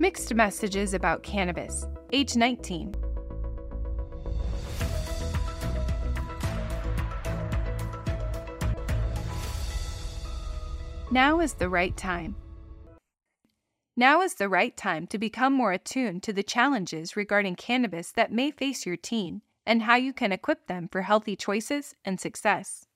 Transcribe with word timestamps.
Mixed 0.00 0.32
messages 0.32 0.94
about 0.94 1.24
cannabis, 1.24 1.84
age 2.12 2.36
19. 2.36 2.94
Now 11.10 11.40
is 11.40 11.54
the 11.54 11.68
right 11.68 11.96
time. 11.96 12.36
Now 13.96 14.22
is 14.22 14.34
the 14.34 14.48
right 14.48 14.76
time 14.76 15.08
to 15.08 15.18
become 15.18 15.52
more 15.52 15.72
attuned 15.72 16.22
to 16.22 16.32
the 16.32 16.44
challenges 16.44 17.16
regarding 17.16 17.56
cannabis 17.56 18.12
that 18.12 18.30
may 18.30 18.52
face 18.52 18.86
your 18.86 18.96
teen 18.96 19.42
and 19.66 19.82
how 19.82 19.96
you 19.96 20.12
can 20.12 20.30
equip 20.30 20.68
them 20.68 20.86
for 20.86 21.02
healthy 21.02 21.34
choices 21.34 21.96
and 22.04 22.20
success. 22.20 22.86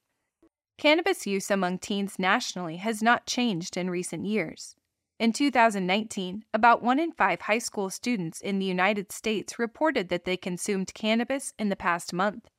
Cannabis 0.79 1.27
use 1.27 1.51
among 1.51 1.79
teens 1.79 2.21
nationally 2.21 2.77
has 2.77 3.03
not 3.03 3.27
changed 3.27 3.77
in 3.77 3.91
recent 3.91 4.25
years. 4.25 4.77
In 5.23 5.33
2019, 5.33 6.47
about 6.53 6.83
one 6.83 6.99
in 6.99 7.13
five 7.13 7.43
high 7.43 7.61
school 7.61 7.91
students 7.91 8.41
in 8.41 8.59
the 8.59 8.67
United 8.67 9.13
States 9.13 9.57
reported 9.57 10.09
that 10.09 10.25
they 10.25 10.37
consumed 10.37 10.95
cannabis 10.95 11.55
in 11.61 11.69
the 11.69 11.77
past 11.77 12.13
month. 12.13 12.51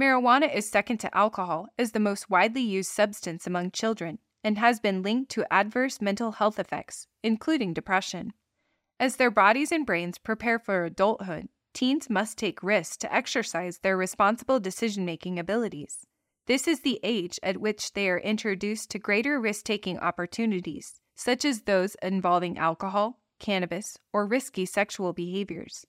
Marijuana 0.00 0.54
is 0.54 0.70
second 0.70 0.98
to 0.98 1.12
alcohol 1.12 1.66
as 1.76 1.90
the 1.90 1.98
most 1.98 2.30
widely 2.30 2.60
used 2.60 2.92
substance 2.92 3.48
among 3.48 3.72
children 3.72 4.20
and 4.44 4.58
has 4.58 4.78
been 4.78 5.02
linked 5.02 5.32
to 5.32 5.52
adverse 5.52 6.00
mental 6.00 6.30
health 6.30 6.60
effects, 6.60 7.08
including 7.24 7.74
depression. 7.74 8.32
As 9.00 9.16
their 9.16 9.32
bodies 9.32 9.72
and 9.72 9.84
brains 9.84 10.18
prepare 10.18 10.60
for 10.60 10.84
adulthood, 10.84 11.48
teens 11.74 12.08
must 12.08 12.38
take 12.38 12.62
risks 12.62 12.96
to 12.98 13.12
exercise 13.12 13.78
their 13.78 13.96
responsible 13.96 14.60
decision 14.60 15.04
making 15.04 15.36
abilities. 15.36 16.06
This 16.46 16.68
is 16.68 16.82
the 16.82 17.00
age 17.02 17.40
at 17.42 17.56
which 17.56 17.94
they 17.94 18.08
are 18.08 18.20
introduced 18.20 18.88
to 18.92 19.00
greater 19.00 19.40
risk 19.40 19.64
taking 19.64 19.98
opportunities, 19.98 21.00
such 21.18 21.44
as 21.44 21.62
those 21.62 21.96
involving 22.00 22.56
alcohol, 22.56 23.18
cannabis, 23.40 23.98
or 24.12 24.24
risky 24.24 24.64
sexual 24.64 25.12
behaviors. 25.12 25.84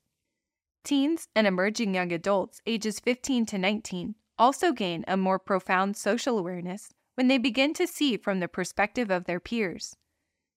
Teens 0.83 1.27
and 1.35 1.45
emerging 1.45 1.93
young 1.93 2.11
adults 2.11 2.61
ages 2.65 2.99
15 2.99 3.45
to 3.45 3.57
19 3.59 4.15
also 4.39 4.71
gain 4.71 5.05
a 5.07 5.15
more 5.15 5.37
profound 5.37 5.95
social 5.95 6.39
awareness 6.39 6.89
when 7.13 7.27
they 7.27 7.37
begin 7.37 7.75
to 7.75 7.85
see 7.85 8.17
from 8.17 8.39
the 8.39 8.47
perspective 8.47 9.11
of 9.11 9.25
their 9.25 9.39
peers. 9.39 9.95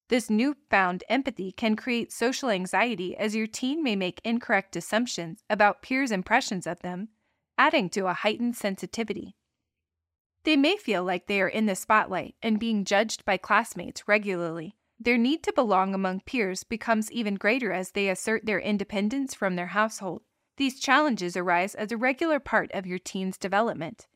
This 0.08 0.30
newfound 0.30 1.05
empathy 1.08 1.52
can 1.52 1.77
create 1.77 2.11
social 2.11 2.48
anxiety 2.48 3.14
as 3.16 3.36
your 3.36 3.46
teen 3.46 3.83
may 3.83 3.94
make 3.94 4.20
incorrect 4.24 4.74
assumptions 4.74 5.42
about 5.50 5.83
peers' 5.83 6.11
impressions 6.11 6.66
of 6.66 6.80
them, 6.80 7.08
adding 7.58 7.91
to 7.91 8.06
a 8.06 8.14
heightened 8.14 8.56
sensitivity. 8.56 9.36
They 10.44 10.56
may 10.56 10.76
feel 10.76 11.04
like 11.04 11.26
they 11.26 11.40
are 11.40 11.48
in 11.48 11.66
the 11.66 11.76
spotlight 11.76 12.34
and 12.42 12.58
being 12.58 12.84
judged 12.84 13.24
by 13.24 13.36
classmates 13.36 14.08
regularly. 14.08 14.74
Their 14.98 15.18
need 15.18 15.42
to 15.44 15.52
belong 15.52 15.94
among 15.94 16.20
peers 16.20 16.64
becomes 16.64 17.10
even 17.12 17.34
greater 17.34 17.72
as 17.72 17.92
they 17.92 18.08
assert 18.08 18.46
their 18.46 18.60
independence 18.60 19.34
from 19.34 19.56
their 19.56 19.68
household. 19.68 20.22
These 20.56 20.80
challenges 20.80 21.36
arise 21.36 21.74
as 21.74 21.90
a 21.90 21.96
regular 21.96 22.38
part 22.38 22.70
of 22.72 22.86
your 22.86 22.98
teen's 22.98 23.38
development. 23.38 24.06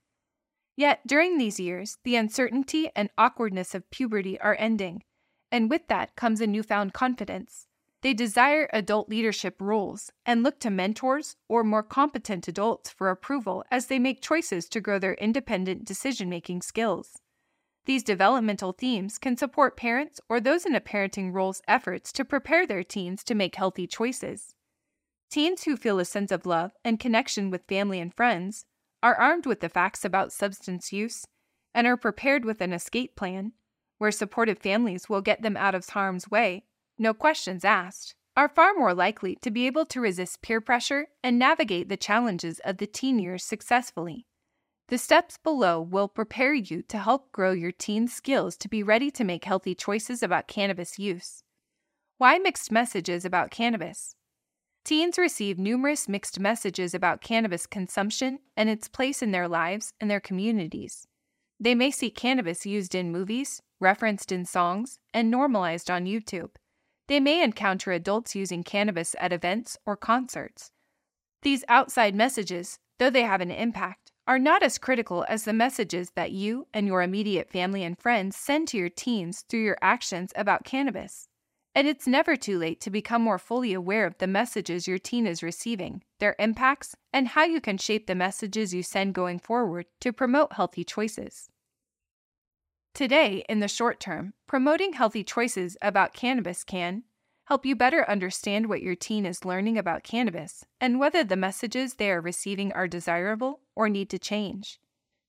Yet, 0.77 1.07
during 1.07 1.39
these 1.39 1.59
years, 1.59 1.99
the 2.05 2.17
uncertainty 2.17 2.91
and 2.95 3.09
awkwardness 3.17 3.75
of 3.75 3.91
puberty 3.91 4.39
are 4.41 4.57
ending, 4.59 5.03
and 5.51 5.71
with 5.71 5.89
that 5.89 6.15
comes 6.17 6.41
a 6.41 6.47
newfound 6.47 6.93
confidence. 6.93 7.67
They 8.07 8.15
desire 8.15 8.71
adult 8.73 9.09
leadership 9.09 9.57
roles 9.61 10.13
and 10.25 10.45
look 10.45 10.61
to 10.61 10.71
mentors 10.71 11.35
or 11.49 11.65
more 11.65 11.83
competent 11.83 12.47
adults 12.47 12.89
for 12.89 13.11
approval 13.11 13.65
as 13.69 13.87
they 13.87 13.99
make 13.99 14.23
choices 14.23 14.69
to 14.69 14.81
grow 14.81 15.01
their 15.01 15.15
independent 15.15 15.85
decision 15.85 16.29
making 16.29 16.63
skills. 16.63 17.21
These 17.85 18.05
developmental 18.05 18.71
themes 18.71 19.19
can 19.19 19.37
support 19.37 19.77
parents 19.77 20.21
or 20.29 20.39
those 20.39 20.65
in 20.65 20.77
a 20.77 20.81
parenting 20.81 21.35
role's 21.35 21.63
efforts 21.67 22.13
to 22.13 22.25
prepare 22.25 22.65
their 22.65 22.85
teens 22.85 23.25
to 23.25 23.35
make 23.35 23.57
healthy 23.57 23.89
choices. 23.89 24.55
Teens 25.29 25.65
who 25.65 25.77
feel 25.77 25.99
a 25.99 26.05
sense 26.05 26.31
of 26.31 26.47
love 26.47 26.71
and 26.85 27.01
connection 27.01 27.51
with 27.51 27.67
family 27.67 27.99
and 27.99 28.15
friends 28.15 28.67
are 29.03 29.17
armed 29.17 29.47
with 29.47 29.59
the 29.59 29.69
facts 29.69 30.05
about 30.05 30.33
substance 30.33 30.93
use 30.93 31.27
and 31.75 31.89
are 31.89 31.97
prepared 31.97 32.45
with 32.45 32.61
an 32.61 32.73
escape 32.73 33.17
plan, 33.17 33.55
where 33.99 34.13
supportive 34.13 34.61
families 34.61 35.09
will 35.09 35.23
get 35.23 35.43
them 35.43 35.57
out 35.57 35.75
of 35.75 35.89
harm's 35.89 36.31
way 36.31 36.67
no 36.99 37.15
questions 37.15 37.65
asked, 37.65 38.15
are 38.37 38.49
far 38.49 38.75
more 38.75 38.93
likely 38.93 39.37
to 39.37 39.51
be 39.51 39.67
able 39.67 39.87
to 39.87 40.01
resist 40.01 40.43
peer 40.43 40.61
pressure 40.61 41.07
and 41.23 41.39
navigate 41.39 41.89
the 41.89 41.97
challenges 41.97 42.61
of 42.65 42.77
the 42.77 42.87
teen 42.87 43.19
years 43.19 43.43
successfully. 43.43 44.27
The 44.89 44.99
steps 44.99 45.37
below 45.37 45.81
will 45.81 46.07
prepare 46.07 46.55
you 46.55 46.83
to 46.83 46.99
help 46.99 47.33
grow 47.33 47.53
your 47.53 47.73
teen 47.73 48.07
skills 48.07 48.57
to 48.59 48.69
be 48.69 48.83
ready 48.83 49.11
to 49.13 49.25
make 49.25 49.45
healthy 49.45 49.75
choices 49.75 50.23
about 50.23 50.47
cannabis 50.47 50.99
use. 50.99 51.43
Why 52.19 52.39
mixed 52.39 52.71
messages 52.71 53.25
about 53.25 53.51
cannabis? 53.51 54.15
Teens 54.85 55.19
receive 55.19 55.59
numerous 55.59 56.09
mixed 56.09 56.39
messages 56.39 56.95
about 56.95 57.21
cannabis 57.21 57.67
consumption 57.67 58.39
and 58.57 58.69
its 58.69 58.87
place 58.87 59.23
in 59.23 59.33
their 59.33 59.49
lives 59.49 59.93
and 60.01 60.09
their 60.09 60.21
communities. 60.21 61.09
They 61.59 61.75
may 61.75 61.91
see 61.91 62.11
cannabis 62.11 62.65
used 62.65 62.95
in 62.95 63.11
movies, 63.11 63.61
referenced 63.81 64.31
in 64.31 64.45
songs, 64.45 65.01
and 65.13 65.31
normalized 65.31 65.91
on 65.91 66.05
YouTube. 66.05 66.51
They 67.09 67.21
may 67.21 67.43
encounter 67.43 67.93
adults 67.93 68.35
using 68.35 68.65
cannabis 68.65 69.15
at 69.21 69.33
events 69.33 69.79
or 69.87 69.97
concerts. 69.97 70.71
These 71.43 71.65
outside 71.69 72.15
messages, 72.15 72.79
though 72.99 73.11
they 73.11 73.23
have 73.23 73.41
an 73.41 73.51
impact, 73.51 74.13
are 74.27 74.39
not 74.39 74.63
as 74.63 74.79
critical 74.79 75.25
as 75.29 75.45
the 75.45 75.53
messages 75.53 76.11
that 76.17 76.33
you 76.33 76.67
and 76.75 76.87
your 76.87 77.03
immediate 77.03 77.49
family 77.49 77.85
and 77.85 77.97
friends 77.97 78.37
send 78.37 78.67
to 78.69 78.77
your 78.77 78.89
teens 78.89 79.45
through 79.49 79.63
your 79.63 79.79
actions 79.81 80.33
about 80.35 80.65
cannabis. 80.65 81.29
And 81.77 81.87
it's 81.87 82.07
never 82.09 82.37
too 82.37 82.59
late 82.59 82.81
to 82.81 82.91
become 82.91 83.23
more 83.23 83.39
fully 83.39 83.73
aware 83.73 84.07
of 84.07 84.19
the 84.19 84.27
messages 84.27 84.89
your 84.89 84.99
teen 84.99 85.27
is 85.27 85.43
receiving, 85.43 86.03
their 86.19 86.35
impacts, 86.39 86.97
and 87.13 87.29
how 87.29 87.45
you 87.45 87.61
can 87.61 87.79
shape 87.79 88.07
the 88.07 88.15
messages 88.15 88.75
you 88.75 88.83
send 88.83 89.15
going 89.15 89.39
forward 89.39 89.87
to 90.01 90.13
promote 90.13 90.55
healthy 90.55 90.83
choices. 90.83 91.51
Today, 92.97 93.45
in 93.47 93.61
the 93.61 93.69
short 93.69 94.01
term, 94.01 94.33
promoting 94.47 94.95
healthy 94.95 95.23
choices 95.23 95.77
about 95.83 96.15
cannabis 96.15 96.65
can 96.65 97.03
help 97.45 97.67
you 97.67 97.77
better 97.77 98.09
understand 98.09 98.71
what 98.71 98.81
your 98.81 98.95
teen 98.95 99.27
is 99.27 99.45
learning 99.45 99.77
about 99.77 100.03
cannabis 100.03 100.65
and 100.81 100.99
whether 100.99 101.23
the 101.23 101.37
messages 101.37 101.93
they 101.93 102.11
are 102.11 102.23
receiving 102.23 102.73
are 102.73 102.89
desirable 102.89 103.61
or 103.75 103.91
need 103.91 104.09
to 104.09 104.19
change. 104.19 104.81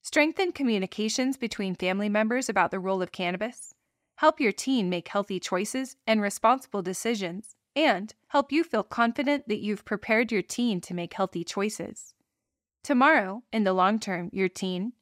Strengthen 0.02 0.54
communications 0.54 1.36
between 1.36 1.76
family 1.76 2.08
members 2.08 2.48
about 2.48 2.72
the 2.72 2.80
role 2.80 3.02
of 3.02 3.12
cannabis. 3.12 3.74
Help 4.16 4.40
your 4.40 4.54
teen 4.54 4.90
make 4.90 5.10
healthy 5.10 5.38
choices 5.38 5.98
and 6.08 6.22
responsible 6.22 6.82
decisions, 6.82 7.58
and 7.76 8.14
help 8.30 8.50
you 8.50 8.64
feel 8.64 8.82
confident 8.82 9.46
that 9.50 9.60
you've 9.60 9.84
prepared 9.84 10.32
your 10.32 10.42
teen 10.42 10.80
to 10.80 10.94
make 10.94 11.16
healthy 11.16 11.44
choices. 11.44 12.14
Tomorrow, 12.82 13.44
in 13.52 13.66
the 13.66 13.74
long 13.74 14.00
term, 14.00 14.30
your 14.32 14.48
teen, 14.48 14.94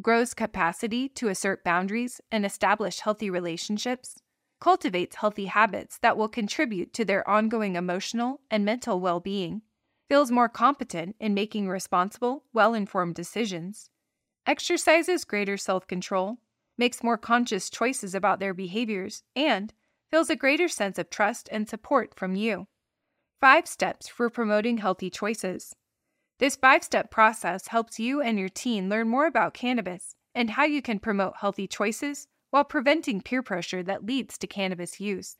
grows 0.00 0.34
capacity 0.34 1.08
to 1.08 1.28
assert 1.28 1.64
boundaries 1.64 2.20
and 2.32 2.44
establish 2.44 3.00
healthy 3.00 3.30
relationships, 3.30 4.16
cultivates 4.60 5.16
healthy 5.16 5.46
habits 5.46 5.98
that 5.98 6.16
will 6.16 6.28
contribute 6.28 6.92
to 6.94 7.04
their 7.04 7.28
ongoing 7.28 7.76
emotional 7.76 8.40
and 8.50 8.64
mental 8.64 9.00
well 9.00 9.20
being, 9.20 9.62
feels 10.08 10.30
more 10.30 10.48
competent 10.48 11.16
in 11.20 11.34
making 11.34 11.68
responsible, 11.68 12.44
well 12.52 12.74
informed 12.74 13.14
decisions, 13.14 13.90
exercises 14.46 15.24
greater 15.24 15.56
self 15.56 15.86
control, 15.86 16.38
makes 16.76 17.02
more 17.02 17.18
conscious 17.18 17.70
choices 17.70 18.14
about 18.14 18.40
their 18.40 18.54
behaviors, 18.54 19.22
and 19.36 19.72
feels 20.10 20.30
a 20.30 20.36
greater 20.36 20.68
sense 20.68 20.98
of 20.98 21.10
trust 21.10 21.48
and 21.52 21.68
support 21.68 22.14
from 22.14 22.34
you. 22.34 22.66
Five 23.40 23.66
steps 23.66 24.08
for 24.08 24.30
promoting 24.30 24.78
healthy 24.78 25.10
choices. 25.10 25.74
This 26.38 26.56
five 26.56 26.82
step 26.82 27.10
process 27.10 27.68
helps 27.68 28.00
you 28.00 28.20
and 28.20 28.38
your 28.38 28.48
teen 28.48 28.88
learn 28.88 29.08
more 29.08 29.26
about 29.26 29.54
cannabis 29.54 30.14
and 30.34 30.50
how 30.50 30.64
you 30.64 30.82
can 30.82 30.98
promote 30.98 31.38
healthy 31.38 31.68
choices 31.68 32.26
while 32.50 32.64
preventing 32.64 33.20
peer 33.20 33.42
pressure 33.42 33.82
that 33.84 34.04
leads 34.04 34.36
to 34.38 34.46
cannabis 34.46 35.00
use. 35.00 35.36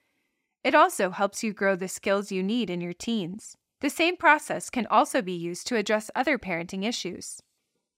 It 0.63 0.75
also 0.75 1.11
helps 1.11 1.43
you 1.43 1.53
grow 1.53 1.77
the 1.77 1.89
skills 1.89 2.33
you 2.33 2.43
need 2.43 2.71
in 2.71 2.81
your 2.81 2.93
teens. 2.93 3.57
The 3.81 3.91
same 3.91 4.17
process 4.17 4.71
can 4.71 4.87
also 4.87 5.21
be 5.21 5.33
used 5.33 5.67
to 5.67 5.77
address 5.77 6.11
other 6.15 6.39
parenting 6.39 6.85
issues. 6.85 7.41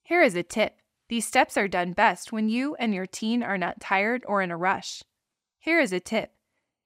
Here 0.02 0.22
is 0.22 0.34
a 0.34 0.42
tip 0.42 0.80
these 1.08 1.26
steps 1.26 1.56
are 1.56 1.68
done 1.68 1.92
best 1.92 2.32
when 2.32 2.48
you 2.48 2.74
and 2.76 2.92
your 2.92 3.06
teen 3.06 3.42
are 3.42 3.58
not 3.58 3.80
tired 3.80 4.24
or 4.26 4.42
in 4.42 4.50
a 4.50 4.56
rush. 4.56 5.04
Here 5.60 5.78
is 5.78 5.92
a 5.92 6.00
tip 6.00 6.32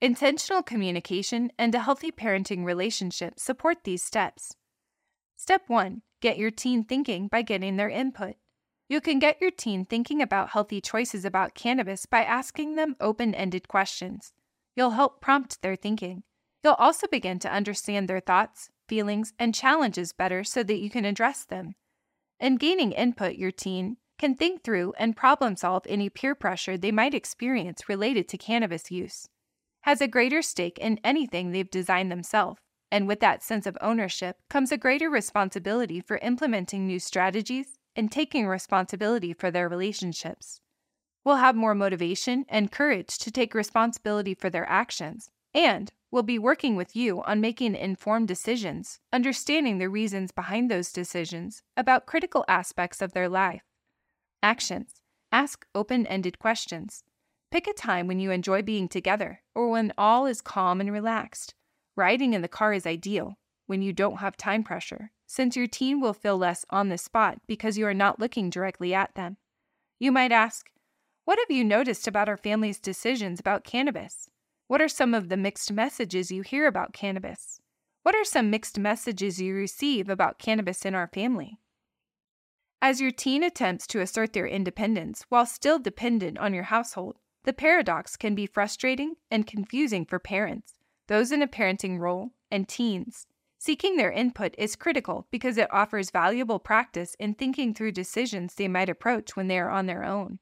intentional 0.03 0.63
communication 0.63 1.53
and 1.59 1.75
a 1.75 1.81
healthy 1.81 2.11
parenting 2.11 2.65
relationship 2.65 3.39
support 3.39 3.85
these 3.85 4.03
steps. 4.03 4.57
Step 5.43 5.63
1 5.69 6.03
Get 6.21 6.37
your 6.37 6.51
teen 6.51 6.85
thinking 6.85 7.27
by 7.27 7.41
getting 7.41 7.79
their 7.79 7.89
input. 7.89 8.35
You 8.91 9.01
can 9.01 9.19
get 9.19 9.41
your 9.41 9.51
teen 9.51 9.87
thinking 9.87 10.21
about 10.21 10.51
healthy 10.51 10.83
choices 10.83 11.25
about 11.25 11.55
cannabis 11.55 12.05
by 12.05 12.25
asking 12.25 12.75
them 12.75 12.95
open 13.01 13.35
ended 13.35 13.67
questions. 13.67 14.35
You'll 14.77 14.91
help 14.91 15.23
prompt 15.23 15.63
their 15.63 15.77
thinking. 15.77 16.25
You'll 16.63 16.75
also 16.75 17.07
begin 17.07 17.39
to 17.39 17.51
understand 17.51 18.07
their 18.07 18.21
thoughts, 18.21 18.69
feelings, 18.87 19.33
and 19.39 19.55
challenges 19.55 20.13
better 20.13 20.45
so 20.45 20.63
that 20.63 20.77
you 20.77 20.91
can 20.91 21.07
address 21.07 21.47
them. 21.47 21.75
In 22.39 22.57
gaining 22.57 22.93
input, 22.93 23.37
your 23.37 23.51
teen 23.51 23.97
can 24.19 24.35
think 24.35 24.63
through 24.63 24.93
and 24.99 25.17
problem 25.17 25.57
solve 25.57 25.87
any 25.89 26.11
peer 26.11 26.35
pressure 26.35 26.77
they 26.77 26.93
might 26.93 27.15
experience 27.15 27.89
related 27.89 28.29
to 28.29 28.37
cannabis 28.37 28.91
use. 28.91 29.27
has 29.85 30.03
a 30.03 30.07
greater 30.07 30.43
stake 30.43 30.79
in 30.79 31.01
anything 31.03 31.51
they've 31.51 31.71
designed 31.71 32.13
themselves. 32.13 32.61
And 32.93 33.07
with 33.07 33.21
that 33.21 33.43
sense 33.43 33.67
of 33.67 33.79
ownership 33.81 34.39
comes 34.49 34.73
a 34.73 34.77
greater 34.77 35.09
responsibility 35.09 36.01
for 36.01 36.19
implementing 36.19 36.87
new 36.87 36.99
strategies 36.99 37.79
and 37.95 38.11
taking 38.11 38.47
responsibility 38.47 39.33
for 39.33 39.51
their 39.51 39.69
relationships. 39.69 40.61
We'll 41.25 41.37
have 41.37 41.55
more 41.55 41.75
motivation 41.75 42.47
and 42.49 42.73
courage 42.73 43.19
to 43.19 43.31
take 43.31 43.55
responsibility 43.55 44.35
for 44.35 44.49
their 44.51 44.69
actions, 44.69 45.31
and 45.55 45.93
we'll 46.11 46.23
be 46.23 46.39
working 46.39 46.77
with 46.77 46.97
you 46.97 47.23
on 47.23 47.41
making 47.41 47.75
informed 47.75 48.29
decisions, 48.29 49.01
understanding 49.13 49.79
the 49.79 49.89
reasons 49.89 50.33
behind 50.33 50.71
those 50.71 50.93
decisions 50.93 51.63
about 51.77 52.07
critical 52.07 52.45
aspects 52.49 53.03
of 53.03 53.13
their 53.13 53.29
life. 53.29 53.63
Actions 54.43 55.03
Ask 55.33 55.65
open 55.77 56.07
ended 56.09 56.41
questions. 56.41 57.05
Pick 57.53 57.69
a 57.69 57.73
time 57.73 58.09
when 58.09 58.19
you 58.19 58.33
enjoy 58.33 58.63
being 58.63 58.89
together 58.89 59.43
or 59.55 59.71
when 59.71 59.93
all 59.97 60.27
is 60.27 60.41
calm 60.41 60.81
and 60.81 60.93
relaxed. 60.93 61.55
Riding 62.01 62.33
in 62.33 62.41
the 62.41 62.49
car 62.49 62.73
is 62.73 62.87
ideal 62.87 63.37
when 63.67 63.83
you 63.83 63.93
don't 63.93 64.21
have 64.21 64.35
time 64.35 64.65
pressure, 64.65 65.13
since 65.27 65.55
your 65.55 65.67
teen 65.67 66.01
will 66.01 66.15
feel 66.15 66.39
less 66.39 66.65
on 66.71 66.89
the 66.89 66.97
spot 66.97 67.43
because 67.47 67.77
you 67.77 67.87
are 67.87 67.93
not 67.93 68.19
looking 68.19 68.49
directly 68.49 68.95
at 68.95 69.15
them. 69.17 69.37
You 69.99 70.11
might 70.11 70.33
ask, 70.33 70.71
What 71.27 71.39
have 71.39 71.55
you 71.55 71.63
noticed 71.63 72.09
about 72.09 72.27
our 72.27 72.39
family's 72.39 72.81
decisions 72.81 73.39
about 73.39 73.65
cannabis? 73.65 74.31
What 74.67 74.81
are 74.81 74.89
some 74.89 75.13
of 75.13 75.29
the 75.29 75.37
mixed 75.37 75.71
messages 75.73 76.31
you 76.31 76.41
hear 76.41 76.67
about 76.67 76.95
cannabis? 76.95 77.61
What 78.03 78.15
are 78.15 78.25
some 78.25 78.49
mixed 78.49 78.79
messages 78.79 79.39
you 79.39 79.55
receive 79.55 80.09
about 80.09 80.39
cannabis 80.39 80.87
in 80.87 80.95
our 80.95 81.09
family? 81.09 81.59
As 82.81 83.03
your 83.03 83.11
teen 83.11 83.43
attempts 83.43 83.87
to 83.89 84.01
assert 84.01 84.33
their 84.33 84.47
independence 84.47 85.27
while 85.29 85.45
still 85.45 85.79
dependent 85.79 86.39
on 86.39 86.55
your 86.55 86.65
household, 86.73 87.19
the 87.45 87.53
paradox 87.53 88.17
can 88.17 88.35
be 88.35 88.47
frustrating 88.47 89.17
and 89.31 89.47
confusing 89.47 90.07
for 90.07 90.19
parents, 90.19 90.80
those 91.11 91.31
in 91.31 91.43
a 91.43 91.47
parenting 91.47 91.99
role, 91.99 92.31
and 92.51 92.67
teens. 92.67 93.27
Seeking 93.59 93.97
their 93.97 94.11
input 94.11 94.55
is 94.57 94.77
critical 94.77 95.27
because 95.31 95.59
it 95.59 95.69
offers 95.71 96.11
valuable 96.11 96.59
practice 96.59 97.15
in 97.19 97.35
thinking 97.35 97.75
through 97.75 97.93
decisions 97.93 98.55
they 98.55 98.69
might 98.69 98.89
approach 98.89 99.37
when 99.37 99.49
they 99.49 99.59
are 99.59 99.69
on 99.69 99.85
their 99.85 100.05
own. 100.05 100.39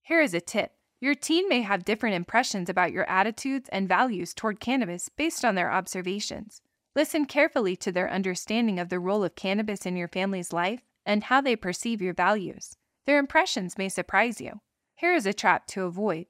Here 0.00 0.22
is 0.22 0.32
a 0.32 0.40
tip 0.40 0.72
your 1.02 1.16
teen 1.16 1.48
may 1.48 1.62
have 1.62 1.84
different 1.84 2.14
impressions 2.14 2.70
about 2.70 2.92
your 2.92 3.10
attitudes 3.10 3.68
and 3.72 3.88
values 3.88 4.32
toward 4.32 4.60
cannabis 4.60 5.08
based 5.08 5.44
on 5.44 5.56
their 5.56 5.72
observations. 5.72 6.62
Listen 6.94 7.24
carefully 7.24 7.74
to 7.74 7.90
their 7.90 8.08
understanding 8.08 8.78
of 8.78 8.88
the 8.88 9.00
role 9.00 9.24
of 9.24 9.34
cannabis 9.34 9.84
in 9.84 9.96
your 9.96 10.06
family's 10.06 10.52
life 10.52 10.82
and 11.04 11.24
how 11.24 11.40
they 11.40 11.56
perceive 11.56 12.00
your 12.00 12.14
values. 12.14 12.76
Their 13.04 13.18
impressions 13.18 13.76
may 13.76 13.88
surprise 13.88 14.40
you. 14.40 14.60
Here 14.94 15.12
is 15.12 15.26
a 15.26 15.32
trap 15.32 15.66
to 15.68 15.82
avoid. 15.82 16.26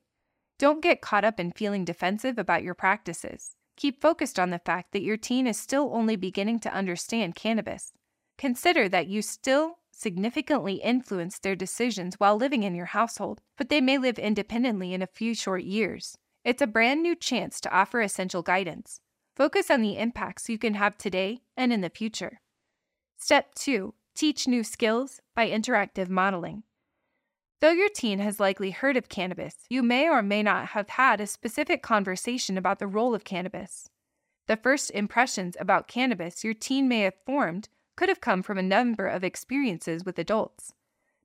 Don't 0.63 0.81
get 0.81 1.01
caught 1.01 1.25
up 1.25 1.41
in 1.41 1.51
feeling 1.51 1.85
defensive 1.85 2.39
about 2.39 2.63
your 2.63 2.75
practices. 2.75 3.57
Keep 3.75 4.01
focused 4.01 4.39
on 4.39 4.51
the 4.51 4.61
fact 4.61 4.93
that 4.93 5.03
your 5.03 5.17
teen 5.17 5.49
is 5.49 5.59
still 5.59 5.91
only 5.93 6.15
beginning 6.15 6.61
to 6.61 6.73
understand 6.73 7.35
cannabis. 7.35 7.91
Consider 8.39 8.89
that 8.89 9.09
you 9.09 9.23
still 9.23 9.79
significantly 9.91 10.75
influence 10.75 11.41
their 11.41 11.57
decisions 11.57 12.15
while 12.21 12.37
living 12.37 12.63
in 12.63 12.77
your 12.77 12.87
household, 12.87 13.41
but 13.59 13.71
they 13.71 13.81
may 13.81 13.99
live 13.99 14.21
independently 14.21 14.95
in 14.95 15.03
a 15.03 15.09
few 15.09 15.35
short 15.35 15.65
years. 15.65 16.17
It's 16.45 16.63
a 16.63 16.69
brand 16.69 17.03
new 17.03 17.17
chance 17.17 17.61
to 17.63 17.77
offer 17.77 18.01
essential 18.01 18.43
guidance. 18.43 19.01
Focus 19.35 19.69
on 19.69 19.83
the 19.83 19.99
impacts 19.99 20.49
you 20.49 20.59
can 20.59 20.75
have 20.75 20.97
today 20.97 21.41
and 21.57 21.73
in 21.73 21.81
the 21.81 21.91
future. 21.91 22.41
Step 23.17 23.53
2 23.57 23.95
Teach 24.15 24.47
new 24.47 24.63
skills 24.63 25.21
by 25.35 25.51
interactive 25.51 26.09
modeling. 26.09 26.63
Though 27.63 27.71
your 27.71 27.89
teen 27.89 28.19
has 28.19 28.41
likely 28.41 28.73
heard 28.73 28.97
of 28.97 29.09
cannabis, 29.09 29.55
you 29.71 29.85
may 29.85 30.09
or 30.09 30.21
may 30.21 30.43
not 30.43 30.71
have 30.71 30.89
had 30.89 31.21
a 31.21 31.29
specific 31.29 31.81
conversation 31.81 32.59
about 32.59 32.81
the 32.81 32.89
role 32.89 33.15
of 33.15 33.23
cannabis. 33.23 33.89
The 34.49 34.57
first 34.57 34.91
impressions 34.91 35.57
about 35.61 35.87
cannabis 35.87 36.43
your 36.43 36.55
teen 36.55 36.89
may 36.89 37.03
have 37.03 37.15
formed 37.25 37.69
could 37.95 38.09
have 38.09 38.21
come 38.21 38.43
from 38.43 38.59
a 38.59 38.65
number 38.65 39.07
of 39.07 39.23
experiences 39.23 40.05
with 40.05 40.19
adults. 40.19 40.75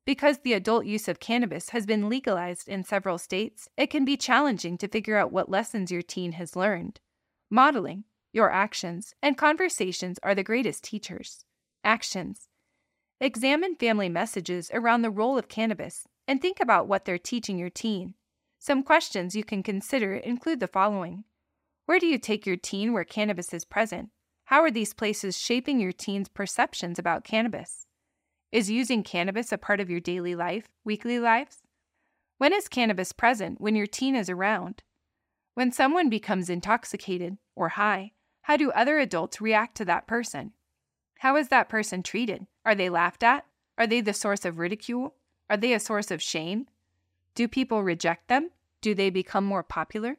Because 0.06 0.38
the 0.38 0.54
adult 0.54 0.86
use 0.86 1.08
of 1.08 1.20
cannabis 1.20 1.70
has 1.70 1.88
been 1.88 2.08
legalized 2.08 2.70
in 2.70 2.84
several 2.84 3.18
states, 3.18 3.68
it 3.76 3.88
can 3.88 4.06
be 4.06 4.16
challenging 4.16 4.78
to 4.78 4.88
figure 4.88 5.18
out 5.18 5.32
what 5.32 5.50
lessons 5.50 5.92
your 5.92 6.04
teen 6.04 6.34
has 6.34 6.56
learned. 6.56 7.00
Modeling, 7.50 8.04
your 8.32 8.52
actions, 8.52 9.16
and 9.24 9.40
conversations 9.40 10.20
are 10.22 10.36
the 10.36 10.44
greatest 10.44 10.84
teachers. 10.84 11.46
Actions. 11.84 12.48
Examine 13.20 13.76
family 13.76 14.08
messages 14.08 14.70
around 14.72 15.02
the 15.02 15.10
role 15.10 15.36
of 15.36 15.48
cannabis 15.48 16.08
and 16.28 16.42
think 16.42 16.60
about 16.60 16.88
what 16.88 17.06
they're 17.06 17.18
teaching 17.18 17.58
your 17.58 17.70
teen. 17.70 18.14
Some 18.60 18.84
questions 18.84 19.36
you 19.36 19.44
can 19.44 19.64
consider 19.64 20.16
include 20.16 20.60
the 20.60 20.68
following 20.68 21.24
Where 21.86 22.00
do 22.00 22.06
you 22.06 22.18
take 22.18 22.46
your 22.46 22.58
teen 22.58 22.92
where 22.94 23.06
cannabis 23.06 23.54
is 23.54 23.66
present? 23.66 24.10
How 24.46 24.62
are 24.62 24.72
these 24.72 24.94
places 24.94 25.38
shaping 25.38 25.80
your 25.80 25.92
teen's 25.92 26.30
perceptions 26.30 26.98
about 26.98 27.24
cannabis? 27.24 27.86
Is 28.52 28.72
using 28.72 29.04
cannabis 29.04 29.52
a 29.52 29.58
part 29.58 29.80
of 29.80 29.90
your 29.90 30.00
daily 30.00 30.36
life, 30.36 30.70
weekly 30.86 31.20
lives? 31.20 31.60
When 32.38 32.54
is 32.54 32.70
cannabis 32.70 33.12
present 33.12 33.60
when 33.60 33.76
your 33.76 33.88
teen 33.88 34.16
is 34.16 34.30
around? 34.30 34.84
When 35.54 35.72
someone 35.72 36.10
becomes 36.10 36.50
intoxicated 36.50 37.38
or 37.56 37.70
high, 37.70 38.12
how 38.44 38.56
do 38.56 38.72
other 38.72 39.00
adults 39.00 39.42
react 39.42 39.76
to 39.78 39.86
that 39.86 40.08
person? 40.08 40.54
How 41.20 41.36
is 41.36 41.50
that 41.50 41.68
person 41.68 42.02
treated? 42.02 42.48
Are 42.64 42.76
they 42.76 42.90
laughed 42.90 43.24
at? 43.24 43.46
Are 43.78 43.88
they 43.88 44.00
the 44.00 44.14
source 44.14 44.46
of 44.46 44.60
ridicule? 44.60 45.17
Are 45.50 45.58
they 45.58 45.74
a 45.74 45.80
source 45.80 46.12
of 46.12 46.22
shame? 46.22 46.68
Do 47.36 47.48
people 47.48 47.84
reject 47.84 48.28
them? 48.28 48.52
Do 48.82 48.94
they 48.94 49.10
become 49.10 49.46
more 49.46 49.64
popular? 49.64 50.18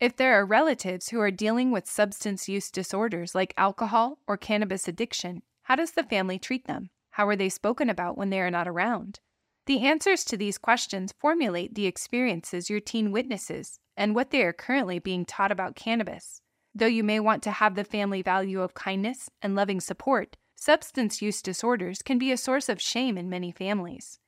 If 0.00 0.16
there 0.16 0.34
are 0.34 0.46
relatives 0.46 1.08
who 1.08 1.20
are 1.20 1.30
dealing 1.30 1.70
with 1.70 1.86
substance 1.86 2.48
use 2.48 2.70
disorders 2.70 3.34
like 3.34 3.54
alcohol 3.56 4.18
or 4.26 4.36
cannabis 4.36 4.88
addiction, 4.88 5.42
how 5.62 5.76
does 5.76 5.92
the 5.92 6.02
family 6.02 6.38
treat 6.38 6.66
them? 6.66 6.90
How 7.10 7.28
are 7.28 7.36
they 7.36 7.48
spoken 7.48 7.90
about 7.90 8.16
when 8.16 8.30
they 8.30 8.40
are 8.40 8.50
not 8.50 8.68
around? 8.68 9.20
The 9.66 9.80
answers 9.80 10.24
to 10.24 10.36
these 10.36 10.58
questions 10.58 11.14
formulate 11.18 11.74
the 11.74 11.86
experiences 11.86 12.70
your 12.70 12.80
teen 12.80 13.12
witnesses 13.12 13.78
and 13.96 14.14
what 14.14 14.30
they 14.30 14.42
are 14.42 14.52
currently 14.52 14.98
being 14.98 15.26
taught 15.26 15.52
about 15.52 15.76
cannabis. 15.76 16.40
Though 16.74 16.86
you 16.86 17.04
may 17.04 17.20
want 17.20 17.42
to 17.42 17.50
have 17.50 17.74
the 17.74 17.84
family 17.84 18.22
value 18.22 18.62
of 18.62 18.74
kindness 18.74 19.28
and 19.42 19.54
loving 19.54 19.80
support, 19.80 20.36
substance 20.56 21.20
use 21.20 21.42
disorders 21.42 22.00
can 22.00 22.18
be 22.18 22.32
a 22.32 22.36
source 22.36 22.68
of 22.68 22.80
shame 22.80 23.18
in 23.18 23.28
many 23.28 23.52
families. 23.52 24.19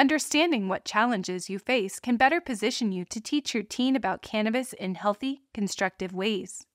Understanding 0.00 0.66
what 0.66 0.86
challenges 0.86 1.50
you 1.50 1.58
face 1.58 2.00
can 2.00 2.16
better 2.16 2.40
position 2.40 2.90
you 2.90 3.04
to 3.04 3.20
teach 3.20 3.52
your 3.52 3.62
teen 3.62 3.94
about 3.94 4.22
cannabis 4.22 4.72
in 4.72 4.94
healthy, 4.94 5.42
constructive 5.52 6.14
ways. 6.14 6.66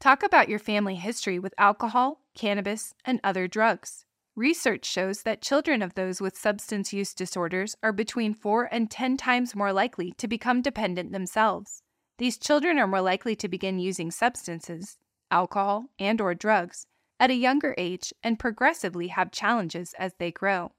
Talk 0.00 0.24
about 0.24 0.48
your 0.48 0.58
family 0.58 0.96
history 0.96 1.38
with 1.38 1.54
alcohol, 1.56 2.22
cannabis, 2.34 2.92
and 3.04 3.20
other 3.22 3.46
drugs. 3.46 4.06
Research 4.34 4.84
shows 4.86 5.22
that 5.22 5.40
children 5.40 5.82
of 5.82 5.94
those 5.94 6.20
with 6.20 6.36
substance 6.36 6.92
use 6.92 7.14
disorders 7.14 7.76
are 7.80 7.92
between 7.92 8.34
4 8.34 8.68
and 8.72 8.90
10 8.90 9.18
times 9.18 9.54
more 9.54 9.72
likely 9.72 10.10
to 10.18 10.26
become 10.26 10.60
dependent 10.60 11.12
themselves. 11.12 11.80
These 12.18 12.38
children 12.38 12.80
are 12.80 12.88
more 12.88 13.00
likely 13.00 13.36
to 13.36 13.46
begin 13.46 13.78
using 13.78 14.10
substances, 14.10 14.98
alcohol, 15.30 15.90
and 16.00 16.20
or 16.20 16.34
drugs 16.34 16.88
at 17.20 17.30
a 17.30 17.34
younger 17.34 17.76
age 17.78 18.12
and 18.24 18.36
progressively 18.36 19.06
have 19.14 19.30
challenges 19.30 19.94
as 19.96 20.14
they 20.18 20.32
grow. 20.32 20.72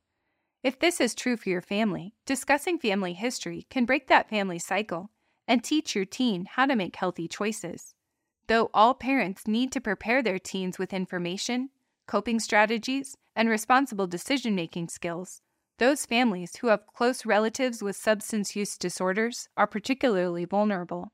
If 0.66 0.80
this 0.80 1.00
is 1.00 1.14
true 1.14 1.38
for 1.38 1.50
your 1.50 1.62
family, 1.62 2.16
discussing 2.26 2.80
family 2.80 3.14
history 3.14 3.68
can 3.70 3.86
break 3.86 4.08
that 4.08 4.32
family 4.32 4.58
cycle 4.58 5.12
and 5.48 5.64
teach 5.64 5.94
your 5.94 6.06
teen 6.06 6.48
how 6.54 6.66
to 6.66 6.76
make 6.76 6.96
healthy 6.96 7.28
choices. 7.28 7.94
Though 8.48 8.72
all 8.74 8.96
parents 8.96 9.46
need 9.46 9.72
to 9.74 9.80
prepare 9.80 10.24
their 10.24 10.40
teens 10.40 10.80
with 10.80 10.92
information, 10.92 11.70
coping 12.08 12.40
strategies, 12.40 13.16
and 13.36 13.48
responsible 13.48 14.08
decision 14.08 14.56
making 14.56 14.88
skills, 14.88 15.40
those 15.78 16.08
families 16.08 16.56
who 16.56 16.70
have 16.70 16.88
close 16.88 17.28
relatives 17.28 17.84
with 17.84 17.96
substance 17.96 18.56
use 18.56 18.76
disorders 18.76 19.48
are 19.56 19.68
particularly 19.68 20.46
vulnerable. 20.46 21.14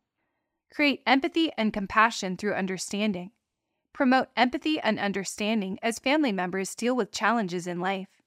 Create 0.74 1.03
empathy 1.05 1.51
and 1.58 1.74
compassion 1.74 2.38
through 2.38 2.53
understanding. 2.53 3.31
Promote 3.91 4.29
empathy 4.38 4.79
and 4.79 4.98
understanding 4.98 5.77
as 5.84 6.00
family 6.00 6.31
members 6.31 6.74
deal 6.74 6.96
with 6.96 7.12
challenges 7.12 7.67
in 7.67 7.81
life. 7.81 8.20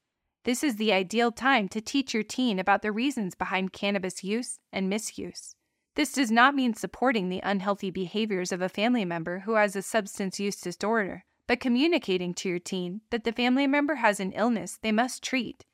This 0.44 0.62
is 0.62 0.76
the 0.76 0.92
ideal 0.92 1.32
time 1.32 1.68
to 1.70 1.80
teach 1.80 2.12
your 2.12 2.22
teen 2.22 2.58
about 2.58 2.82
the 2.82 2.92
reasons 2.92 3.34
behind 3.34 3.72
cannabis 3.72 4.22
use 4.22 4.58
and 4.70 4.90
misuse. 4.90 5.56
This 5.96 6.12
does 6.12 6.30
not 6.30 6.54
mean 6.54 6.74
supporting 6.74 7.28
the 7.28 7.40
unhealthy 7.42 7.90
behaviors 7.90 8.52
of 8.52 8.60
a 8.60 8.68
family 8.68 9.06
member 9.06 9.40
who 9.40 9.54
has 9.54 9.74
a 9.74 9.80
substance 9.80 10.38
use 10.38 10.56
disorder, 10.56 11.24
but 11.46 11.60
communicating 11.60 12.34
to 12.34 12.48
your 12.50 12.58
teen 12.58 13.00
that 13.10 13.24
the 13.24 13.32
family 13.32 13.66
member 13.66 13.94
has 13.94 14.20
an 14.20 14.32
illness 14.32 14.78
they 14.82 14.92
must 14.92 15.22
treat, 15.22 15.64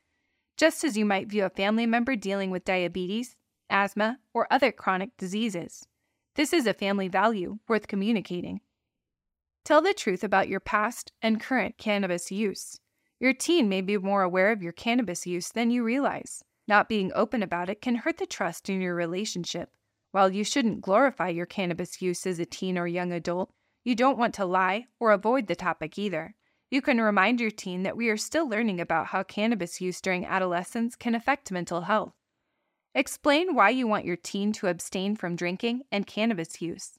just 0.57 0.85
as 0.85 0.97
you 0.97 1.05
might 1.05 1.29
view 1.29 1.45
a 1.45 1.51
family 1.51 1.87
member 1.87 2.15
dealing 2.15 2.51
with 2.51 2.65
diabetes, 2.65 3.35
asthma, 3.71 4.19
or 4.33 4.47
other 4.53 4.71
chronic 4.71 5.17
diseases. 5.17 5.85
This 6.37 6.53
is 6.53 6.69
a 6.69 6.75
family 6.75 7.09
value 7.09 7.59
worth 7.67 7.89
communicating. 7.89 8.61
Tell 9.65 9.83
the 9.83 9.95
truth 9.95 10.23
about 10.23 10.49
your 10.49 10.61
past 10.61 11.11
and 11.21 11.41
current 11.41 11.77
cannabis 11.77 12.31
use. 12.31 12.79
Your 13.21 13.35
teen 13.35 13.69
may 13.69 13.83
be 13.83 13.99
more 13.99 14.23
aware 14.23 14.51
of 14.51 14.63
your 14.63 14.73
cannabis 14.73 15.27
use 15.27 15.51
than 15.51 15.71
you 15.71 15.85
realize. 15.85 16.43
Not 16.67 16.89
being 16.89 17.13
open 17.15 17.43
about 17.43 17.69
it 17.69 17.83
can 17.83 17.97
hurt 17.97 18.17
the 18.17 18.25
trust 18.27 18.71
in 18.71 18.81
your 18.81 18.95
relationship. 18.95 19.77
While 20.13 20.33
you 20.33 20.43
shouldn't 20.43 20.81
glorify 20.81 21.29
your 21.29 21.45
cannabis 21.45 22.01
use 22.01 22.27
as 22.27 22.39
a 22.39 22.47
teen 22.47 22.79
or 22.79 22.87
young 22.87 23.13
adult, 23.13 23.51
you 23.85 23.95
don't 23.95 24.19
want 24.19 24.35
to 24.35 24.47
lie 24.47 24.87
or 24.99 25.13
avoid 25.13 25.47
the 25.47 25.55
topic 25.55 25.99
either. 25.99 26.35
You 26.71 26.81
can 26.81 27.01
remind 27.01 27.41
your 27.41 27.51
teen 27.51 27.83
that 27.83 27.97
we 27.97 28.09
are 28.09 28.17
still 28.17 28.49
learning 28.49 28.81
about 28.81 29.09
how 29.09 29.23
cannabis 29.23 29.81
use 29.81 30.01
during 30.01 30.25
adolescence 30.25 30.97
can 30.97 31.15
affect 31.15 31.53
mental 31.53 31.83
health. 31.83 32.15
Explain 32.95 33.55
why 33.55 33.71
you 33.71 33.87
want 33.87 34.05
your 34.05 34.17
teen 34.17 34.53
to 34.55 34.69
abstain 34.69 35.15
from 35.15 35.37
drinking 35.37 35.83
and 35.93 36.07
cannabis 36.07 36.63
use. 36.63 36.99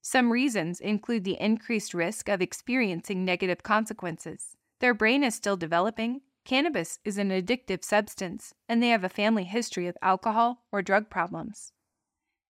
Some 0.00 0.32
reasons 0.32 0.80
include 0.80 1.24
the 1.24 1.40
increased 1.40 1.92
risk 1.92 2.28
of 2.28 2.40
experiencing 2.40 3.24
negative 3.24 3.62
consequences. 3.62 4.56
Their 4.80 4.94
brain 4.94 5.24
is 5.24 5.34
still 5.34 5.56
developing, 5.56 6.20
cannabis 6.44 6.98
is 7.04 7.18
an 7.18 7.30
addictive 7.30 7.84
substance, 7.84 8.54
and 8.68 8.82
they 8.82 8.88
have 8.88 9.04
a 9.04 9.08
family 9.08 9.44
history 9.44 9.86
of 9.88 9.96
alcohol 10.02 10.62
or 10.70 10.82
drug 10.82 11.10
problems. 11.10 11.72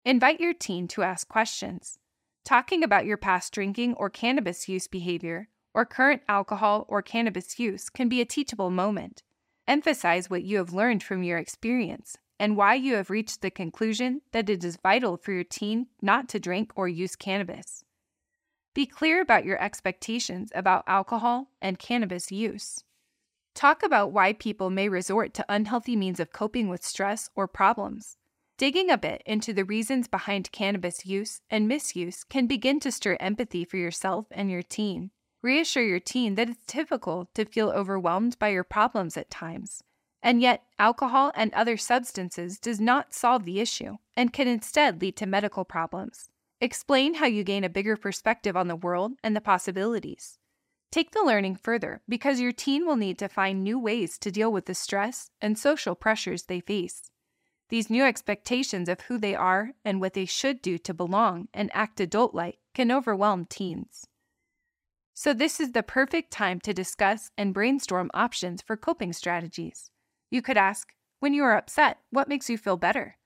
Invite 0.03 0.39
your 0.39 0.53
teen 0.53 0.88
to 0.89 1.03
ask 1.03 1.27
questions. 1.27 1.98
Talking 2.44 2.84
about 2.84 3.05
your 3.05 3.17
past 3.17 3.53
drinking 3.53 3.94
or 3.96 4.10
cannabis 4.10 4.67
use 4.67 4.88
behavior 4.88 5.50
or 5.74 5.86
current 5.86 6.22
alcohol 6.27 6.86
or 6.88 7.01
cannabis 7.01 7.60
use 7.60 7.89
can 7.89 8.10
be 8.10 8.22
a 8.22 8.25
teachable 8.25 8.70
moment. 8.70 9.24
Emphasize 9.67 10.29
what 10.29 10.44
you 10.44 10.58
have 10.58 10.74
learned 10.74 11.03
from 11.03 11.24
your 11.24 11.38
experience 11.38 12.17
and 12.39 12.58
why 12.58 12.75
you 12.75 12.96
have 12.96 13.10
reached 13.10 13.41
the 13.41 13.50
conclusion 13.50 14.22
that 14.32 14.50
it 14.50 14.63
is 14.63 14.77
vital 14.82 15.17
for 15.17 15.32
your 15.32 15.44
teen 15.44 15.88
not 16.01 16.27
to 16.29 16.39
drink 16.39 16.72
or 16.75 16.88
use 16.88 17.15
cannabis. 17.15 17.85
Be 18.75 18.86
clear 18.86 19.22
about 19.22 19.46
your 19.46 19.60
expectations 19.60 20.51
about 20.53 20.84
alcohol 20.86 21.48
and 21.60 21.79
cannabis 21.79 22.32
use. 22.32 22.84
Talk 23.55 23.82
about 23.82 24.12
why 24.12 24.34
people 24.34 24.70
may 24.70 24.88
resort 24.88 25.34
to 25.34 25.46
unhealthy 25.50 25.96
means 25.96 26.20
of 26.20 26.32
coping 26.32 26.70
with 26.70 26.84
stress 26.84 27.32
or 27.36 27.48
problems. 27.48 28.17
Digging 28.60 28.91
a 28.91 28.98
bit 29.00 29.24
into 29.25 29.51
the 29.51 29.65
reasons 29.65 30.08
behind 30.08 30.51
cannabis 30.51 31.08
use 31.08 31.41
and 31.50 31.67
misuse 31.67 32.24
can 32.24 32.46
begin 32.46 32.79
to 32.82 32.91
stir 32.91 33.17
empathy 33.20 33.65
for 33.65 33.77
yourself 33.77 34.27
and 34.29 34.51
your 34.51 34.62
teen. 34.62 35.10
Reassure 35.41 35.84
your 35.84 36.00
teen 36.00 36.36
that 36.36 36.50
it's 36.50 36.65
typical 36.67 37.32
to 37.34 37.46
feel 37.46 37.72
overwhelmed 37.72 38.38
by 38.38 38.50
your 38.50 38.63
problems 38.63 39.17
at 39.17 39.32
times 39.32 39.82
and 40.25 40.41
yet, 40.41 40.63
alcohol 40.79 41.32
and 41.36 41.53
other 41.53 41.77
substances 41.77 42.58
does 42.58 42.82
not 42.82 43.13
solve 43.13 43.46
the 43.46 43.60
issue 43.60 43.98
and 44.17 44.34
can 44.34 44.48
instead 44.48 45.00
lead 45.00 45.15
to 45.15 45.27
medical 45.27 45.63
problems. 45.63 46.32
Explain 46.62 47.16
how 47.16 47.26
you 47.26 47.44
gain 47.44 47.64
a 47.64 47.70
bigger 47.70 47.98
perspective 47.98 48.56
on 48.56 48.68
the 48.68 48.76
world 48.76 49.14
and 49.24 49.36
the 49.36 49.42
possibilities. 49.42 50.38
Take 50.92 51.12
the 51.12 51.24
learning 51.24 51.58
further 51.58 52.02
because 52.08 52.40
your 52.40 52.54
teen 52.54 52.86
will 52.86 52.96
need 52.96 53.20
to 53.20 53.28
find 53.28 53.62
new 53.62 53.78
ways 53.78 54.18
to 54.20 54.32
deal 54.32 54.52
with 54.52 54.66
the 54.66 54.74
stress 54.74 55.30
and 55.42 55.60
social 55.60 55.96
pressures 55.96 56.44
they 56.44 56.62
face. 56.62 57.10
These 57.70 57.90
new 57.90 58.04
expectations 58.04 58.88
of 58.88 59.02
who 59.02 59.18
they 59.18 59.36
are 59.36 59.72
and 59.84 60.00
what 60.00 60.14
they 60.14 60.26
should 60.26 60.62
do 60.62 60.78
to 60.78 60.94
belong 60.94 61.50
and 61.54 61.70
act 61.74 62.00
adult 62.00 62.34
like 62.34 62.60
can 62.74 62.92
overwhelm 62.92 63.46
teens. 63.46 64.08
So, 65.14 65.34
this 65.34 65.60
is 65.60 65.72
the 65.72 65.84
perfect 65.84 66.32
time 66.32 66.60
to 66.62 66.74
discuss 66.74 67.32
and 67.38 67.54
brainstorm 67.54 68.12
options 68.14 68.62
for 68.62 68.78
coping 68.78 69.14
strategies. 69.14 69.90
You 70.30 70.42
could 70.42 70.58
ask, 70.58 70.94
When 71.20 71.34
you 71.34 71.44
are 71.44 71.58
upset, 71.58 72.00
what 72.12 72.30
makes 72.30 72.50
you 72.50 72.58
feel 72.58 72.78
better? 72.78 73.18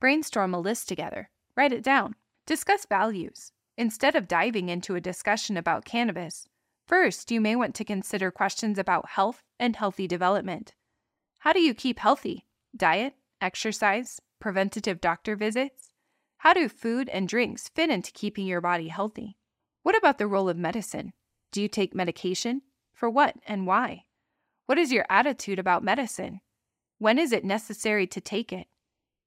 Brainstorm 0.00 0.54
a 0.54 0.58
list 0.58 0.88
together. 0.88 1.30
Write 1.56 1.72
it 1.72 1.82
down. 1.82 2.16
Discuss 2.46 2.84
values. 2.84 3.52
Instead 3.78 4.14
of 4.14 4.28
diving 4.28 4.68
into 4.68 4.94
a 4.94 5.00
discussion 5.00 5.56
about 5.56 5.86
cannabis, 5.86 6.46
first 6.86 7.30
you 7.30 7.40
may 7.40 7.56
want 7.56 7.74
to 7.76 7.86
consider 7.86 8.30
questions 8.30 8.78
about 8.78 9.08
health 9.08 9.42
and 9.58 9.74
healthy 9.74 10.06
development. 10.06 10.74
How 11.38 11.54
do 11.54 11.60
you 11.60 11.72
keep 11.72 11.98
healthy? 11.98 12.44
Diet, 12.76 13.14
exercise, 13.40 14.20
preventative 14.40 15.00
doctor 15.00 15.36
visits? 15.36 15.94
How 16.36 16.52
do 16.52 16.68
food 16.68 17.08
and 17.08 17.26
drinks 17.26 17.70
fit 17.70 17.88
into 17.88 18.12
keeping 18.12 18.46
your 18.46 18.60
body 18.60 18.88
healthy? 18.88 19.38
What 19.82 19.96
about 19.96 20.18
the 20.18 20.26
role 20.26 20.50
of 20.50 20.58
medicine? 20.58 21.14
Do 21.50 21.62
you 21.62 21.68
take 21.68 21.94
medication? 21.94 22.60
For 22.92 23.08
what 23.08 23.36
and 23.46 23.66
why? 23.66 24.04
What 24.66 24.76
is 24.76 24.92
your 24.92 25.06
attitude 25.08 25.58
about 25.58 25.82
medicine? 25.82 26.42
When 26.98 27.18
is 27.18 27.32
it 27.32 27.42
necessary 27.42 28.06
to 28.08 28.20
take 28.20 28.52
it? 28.52 28.66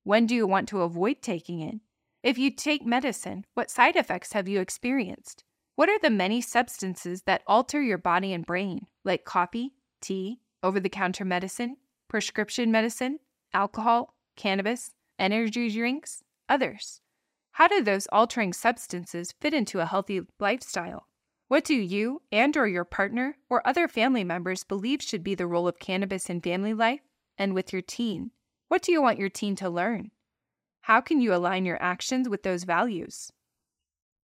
When 0.03 0.27
do 0.27 0.35
you 0.35 0.45
want 0.45 0.69
to 0.69 0.81
avoid 0.81 1.23
taking 1.23 1.61
it? 1.61 1.79
If 2.27 2.37
you 2.37 2.51
take 2.51 2.85
medicine, 2.85 3.45
what 3.53 3.71
side 3.71 3.95
effects 3.95 4.33
have 4.33 4.49
you 4.49 4.59
experienced? 4.59 5.45
What 5.77 5.87
are 5.87 5.97
the 5.97 6.09
many 6.09 6.41
substances 6.41 7.21
that 7.21 7.41
alter 7.47 7.81
your 7.81 7.97
body 7.97 8.33
and 8.33 8.45
brain, 8.45 8.87
like 9.05 9.23
coffee, 9.23 9.71
tea, 10.01 10.41
over 10.61 10.81
the 10.81 10.89
counter 10.89 11.23
medicine, 11.23 11.77
prescription 12.09 12.69
medicine, 12.69 13.19
alcohol, 13.53 14.13
cannabis, 14.35 14.91
energy 15.17 15.69
drinks, 15.69 16.21
others? 16.49 16.99
How 17.51 17.69
do 17.69 17.81
those 17.81 18.07
altering 18.11 18.51
substances 18.51 19.33
fit 19.39 19.53
into 19.53 19.79
a 19.79 19.85
healthy 19.85 20.19
lifestyle? 20.37 21.07
What 21.47 21.63
do 21.63 21.75
you 21.75 22.23
and 22.29 22.57
or 22.57 22.67
your 22.67 22.83
partner 22.83 23.37
or 23.49 23.65
other 23.65 23.87
family 23.87 24.25
members 24.25 24.65
believe 24.65 25.01
should 25.01 25.23
be 25.23 25.33
the 25.33 25.47
role 25.47 25.65
of 25.65 25.79
cannabis 25.79 26.29
in 26.29 26.41
family 26.41 26.73
life 26.73 27.07
and 27.37 27.53
with 27.53 27.71
your 27.71 27.81
teen? 27.81 28.31
What 28.67 28.81
do 28.81 28.91
you 28.91 29.01
want 29.01 29.17
your 29.17 29.29
teen 29.29 29.55
to 29.55 29.69
learn? 29.69 30.11
How 30.87 31.01
can 31.01 31.19
you 31.19 31.33
align 31.33 31.65
your 31.65 31.83
actions 31.83 32.29
with 32.29 32.43
those 32.43 32.63
values? 32.63 33.29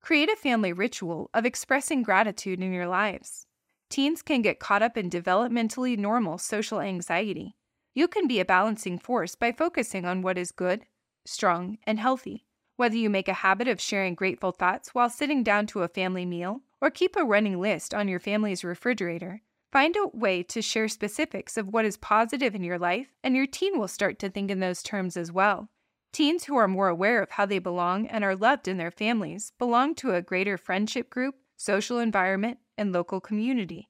Create 0.02 0.30
a 0.30 0.38
family 0.38 0.72
ritual 0.72 1.30
of 1.34 1.46
expressing 1.46 2.04
gratitude 2.04 2.62
in 2.62 2.72
your 2.72 2.88
lives. 2.88 3.48
Teens 3.90 4.22
can 4.22 4.42
get 4.42 4.62
caught 4.62 4.82
up 4.82 4.98
in 4.98 5.10
developmentally 5.10 5.98
normal 5.98 6.38
social 6.38 6.80
anxiety. 6.80 7.58
You 7.94 8.08
can 8.08 8.28
be 8.28 8.40
a 8.40 8.46
balancing 8.46 8.98
force 8.98 9.36
by 9.36 9.52
focusing 9.52 10.06
on 10.06 10.22
what 10.22 10.38
is 10.38 10.54
good, 10.54 10.86
strong, 11.26 11.80
and 11.86 12.00
healthy. 12.00 12.46
Whether 12.78 12.96
you 12.96 13.10
make 13.10 13.28
a 13.28 13.44
habit 13.44 13.68
of 13.68 13.82
sharing 13.82 14.16
grateful 14.16 14.54
thoughts 14.54 14.96
while 14.96 15.10
sitting 15.10 15.44
down 15.44 15.68
to 15.68 15.84
a 15.84 15.90
family 15.90 16.26
meal 16.26 16.62
or 16.80 16.90
keep 16.90 17.18
a 17.18 17.26
running 17.26 17.60
list 17.60 17.94
on 17.94 18.08
your 18.08 18.22
family's 18.22 18.64
refrigerator, 18.64 19.42
Find 19.74 19.98
a 19.98 20.16
way 20.16 20.44
to 20.44 20.62
share 20.62 20.88
specifics 20.88 21.58
of 21.58 21.74
what 21.74 21.84
is 21.84 21.98
positive 21.98 22.54
in 22.54 22.64
your 22.64 22.78
life, 22.78 23.08
and 23.24 23.36
your 23.36 23.48
teen 23.48 23.80
will 23.80 23.88
start 23.88 24.20
to 24.20 24.30
think 24.30 24.52
in 24.52 24.60
those 24.60 24.84
terms 24.84 25.18
as 25.18 25.32
well. 25.32 25.68
Teens 26.14 26.44
who 26.44 26.56
are 26.56 26.68
more 26.68 26.90
aware 26.90 27.24
of 27.24 27.32
how 27.32 27.48
they 27.48 27.58
belong 27.58 28.06
and 28.06 28.24
are 28.24 28.36
loved 28.36 28.68
in 28.68 28.78
their 28.78 28.92
families 28.92 29.52
belong 29.58 29.96
to 29.96 30.14
a 30.14 30.22
greater 30.22 30.60
friendship 30.60 31.10
group, 31.10 31.34
social 31.58 31.98
environment, 31.98 32.60
and 32.78 32.94
local 32.94 33.20
community. 33.20 33.90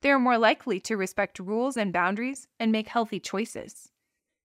They 0.00 0.10
are 0.10 0.18
more 0.18 0.38
likely 0.38 0.80
to 0.80 0.96
respect 0.96 1.38
rules 1.38 1.76
and 1.76 1.92
boundaries 1.92 2.48
and 2.58 2.72
make 2.72 2.88
healthy 2.88 3.20
choices. 3.20 3.90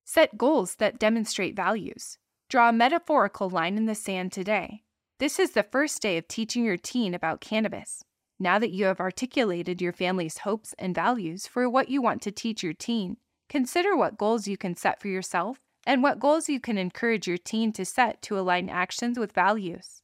Set 0.04 0.38
goals 0.38 0.76
that 0.76 1.00
demonstrate 1.00 1.56
values. 1.56 2.18
Draw 2.50 2.70
a 2.70 2.74
metaphorical 2.74 3.50
line 3.50 3.78
in 3.78 3.86
the 3.86 3.96
sand 3.96 4.34
today. 4.34 4.84
This 5.18 5.40
is 5.40 5.52
the 5.52 5.64
first 5.64 6.02
day 6.02 6.18
of 6.18 6.28
teaching 6.28 6.66
your 6.66 6.78
teen 6.78 7.14
about 7.14 7.40
cannabis. 7.40 8.04
Now 8.38 8.60
that 8.60 8.72
you 8.72 8.84
have 8.86 9.00
articulated 9.00 9.82
your 9.82 9.94
family's 9.94 10.40
hopes 10.40 10.76
and 10.78 10.94
values 10.94 11.48
for 11.48 11.70
what 11.70 11.88
you 11.88 12.02
want 12.02 12.22
to 12.24 12.32
teach 12.32 12.64
your 12.64 12.74
teen, 12.74 13.16
consider 13.48 13.96
what 13.96 14.18
goals 14.18 14.46
you 14.46 14.58
can 14.58 14.76
set 14.76 15.02
for 15.02 15.08
yourself 15.08 15.62
and 15.86 16.04
what 16.04 16.20
goals 16.20 16.50
you 16.50 16.60
can 16.60 16.78
encourage 16.78 17.28
your 17.28 17.38
teen 17.38 17.72
to 17.74 17.86
set 17.86 18.22
to 18.24 18.38
align 18.38 18.70
actions 18.70 19.18
with 19.18 19.34
values. 19.34 20.02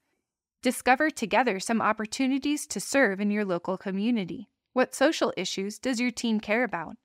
Discover 0.61 1.11
together 1.11 1.59
some 1.59 1.81
opportunities 1.81 2.65
to 2.67 2.79
serve 2.79 3.19
in 3.19 3.31
your 3.31 3.45
local 3.45 3.77
community. 3.77 4.49
What 4.73 4.95
social 4.95 5.33
issues 5.37 5.79
does 5.79 5.99
your 5.99 6.11
teen 6.11 6.39
care 6.39 6.63
about? 6.63 6.95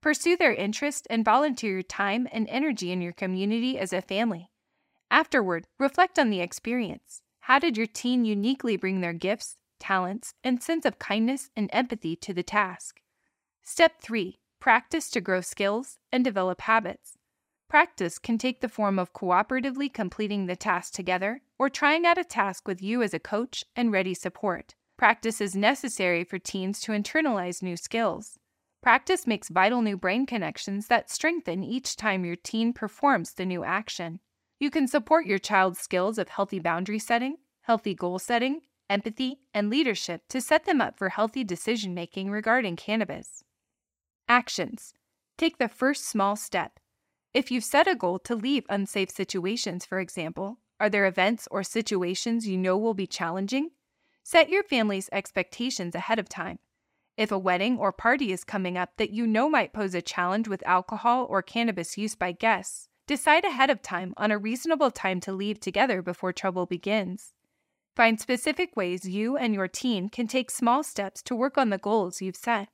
Pursue 0.00 0.36
their 0.36 0.54
interest 0.54 1.06
and 1.10 1.24
volunteer 1.24 1.72
your 1.72 1.82
time 1.82 2.26
and 2.32 2.48
energy 2.48 2.90
in 2.90 3.00
your 3.00 3.12
community 3.12 3.78
as 3.78 3.92
a 3.92 4.02
family. 4.02 4.50
Afterward, 5.10 5.66
reflect 5.78 6.18
on 6.18 6.30
the 6.30 6.40
experience. 6.40 7.22
How 7.40 7.58
did 7.58 7.76
your 7.76 7.86
teen 7.86 8.24
uniquely 8.24 8.76
bring 8.76 9.00
their 9.00 9.12
gifts, 9.12 9.56
talents, 9.82 10.34
and 10.44 10.62
sense 10.62 10.84
of 10.86 11.00
kindness 11.00 11.50
and 11.56 11.68
empathy 11.72 12.14
to 12.14 12.32
the 12.32 12.44
task. 12.44 13.00
Step 13.64 14.00
3 14.00 14.38
Practice 14.60 15.10
to 15.10 15.20
grow 15.20 15.40
skills 15.40 15.98
and 16.12 16.24
develop 16.24 16.60
habits. 16.62 17.18
Practice 17.72 18.18
can 18.18 18.36
take 18.36 18.60
the 18.60 18.68
form 18.68 18.98
of 18.98 19.14
cooperatively 19.14 19.90
completing 19.90 20.44
the 20.44 20.54
task 20.54 20.92
together 20.92 21.40
or 21.58 21.70
trying 21.70 22.04
out 22.04 22.18
a 22.18 22.22
task 22.22 22.68
with 22.68 22.82
you 22.82 23.00
as 23.00 23.14
a 23.14 23.18
coach 23.18 23.64
and 23.74 23.90
ready 23.90 24.12
support. 24.12 24.74
Practice 24.98 25.40
is 25.40 25.56
necessary 25.56 26.22
for 26.22 26.38
teens 26.38 26.82
to 26.82 26.92
internalize 26.92 27.62
new 27.62 27.78
skills. 27.78 28.38
Practice 28.82 29.26
makes 29.26 29.48
vital 29.48 29.80
new 29.80 29.96
brain 29.96 30.26
connections 30.26 30.88
that 30.88 31.10
strengthen 31.10 31.64
each 31.64 31.96
time 31.96 32.26
your 32.26 32.36
teen 32.36 32.74
performs 32.74 33.32
the 33.32 33.46
new 33.46 33.64
action. 33.64 34.20
You 34.60 34.70
can 34.70 34.86
support 34.86 35.24
your 35.24 35.38
child's 35.38 35.78
skills 35.78 36.18
of 36.18 36.28
healthy 36.28 36.58
boundary 36.58 36.98
setting, 36.98 37.36
healthy 37.62 37.94
goal 37.94 38.18
setting, 38.18 38.60
empathy, 38.90 39.38
and 39.54 39.70
leadership 39.70 40.24
to 40.28 40.42
set 40.42 40.66
them 40.66 40.82
up 40.82 40.98
for 40.98 41.08
healthy 41.08 41.42
decision 41.42 41.94
making 41.94 42.30
regarding 42.30 42.76
cannabis. 42.76 43.42
Actions 44.28 44.92
Take 45.38 45.56
the 45.56 45.68
first 45.68 46.06
small 46.06 46.36
step. 46.36 46.78
If 47.34 47.50
you've 47.50 47.64
set 47.64 47.88
a 47.88 47.94
goal 47.94 48.18
to 48.20 48.34
leave 48.34 48.64
unsafe 48.68 49.10
situations, 49.10 49.84
for 49.86 50.00
example, 50.00 50.58
are 50.78 50.90
there 50.90 51.06
events 51.06 51.48
or 51.50 51.62
situations 51.62 52.46
you 52.46 52.58
know 52.58 52.76
will 52.76 52.94
be 52.94 53.06
challenging? 53.06 53.70
Set 54.22 54.48
your 54.48 54.62
family's 54.62 55.08
expectations 55.12 55.94
ahead 55.94 56.18
of 56.18 56.28
time. 56.28 56.58
If 57.16 57.30
a 57.30 57.38
wedding 57.38 57.78
or 57.78 57.92
party 57.92 58.32
is 58.32 58.44
coming 58.44 58.76
up 58.76 58.90
that 58.96 59.10
you 59.10 59.26
know 59.26 59.48
might 59.48 59.72
pose 59.72 59.94
a 59.94 60.02
challenge 60.02 60.48
with 60.48 60.66
alcohol 60.66 61.26
or 61.28 61.42
cannabis 61.42 61.98
use 61.98 62.14
by 62.14 62.32
guests, 62.32 62.88
Decide 63.08 63.44
ahead 63.44 63.68
of 63.68 63.82
time 63.82 64.14
on 64.16 64.30
a 64.30 64.38
reasonable 64.38 64.90
time 64.90 65.20
to 65.20 65.32
leave 65.32 65.58
together 65.58 66.02
before 66.02 66.32
trouble 66.32 66.66
begins. 66.66 67.34
Find 67.96 68.20
specific 68.20 68.76
ways 68.76 69.08
you 69.08 69.36
and 69.36 69.52
your 69.52 69.68
teen 69.68 70.08
can 70.08 70.28
take 70.28 70.50
small 70.50 70.82
steps 70.82 71.20
to 71.24 71.34
work 71.34 71.58
on 71.58 71.70
the 71.70 71.78
goals 71.78 72.22
you've 72.22 72.36
set. 72.36 72.68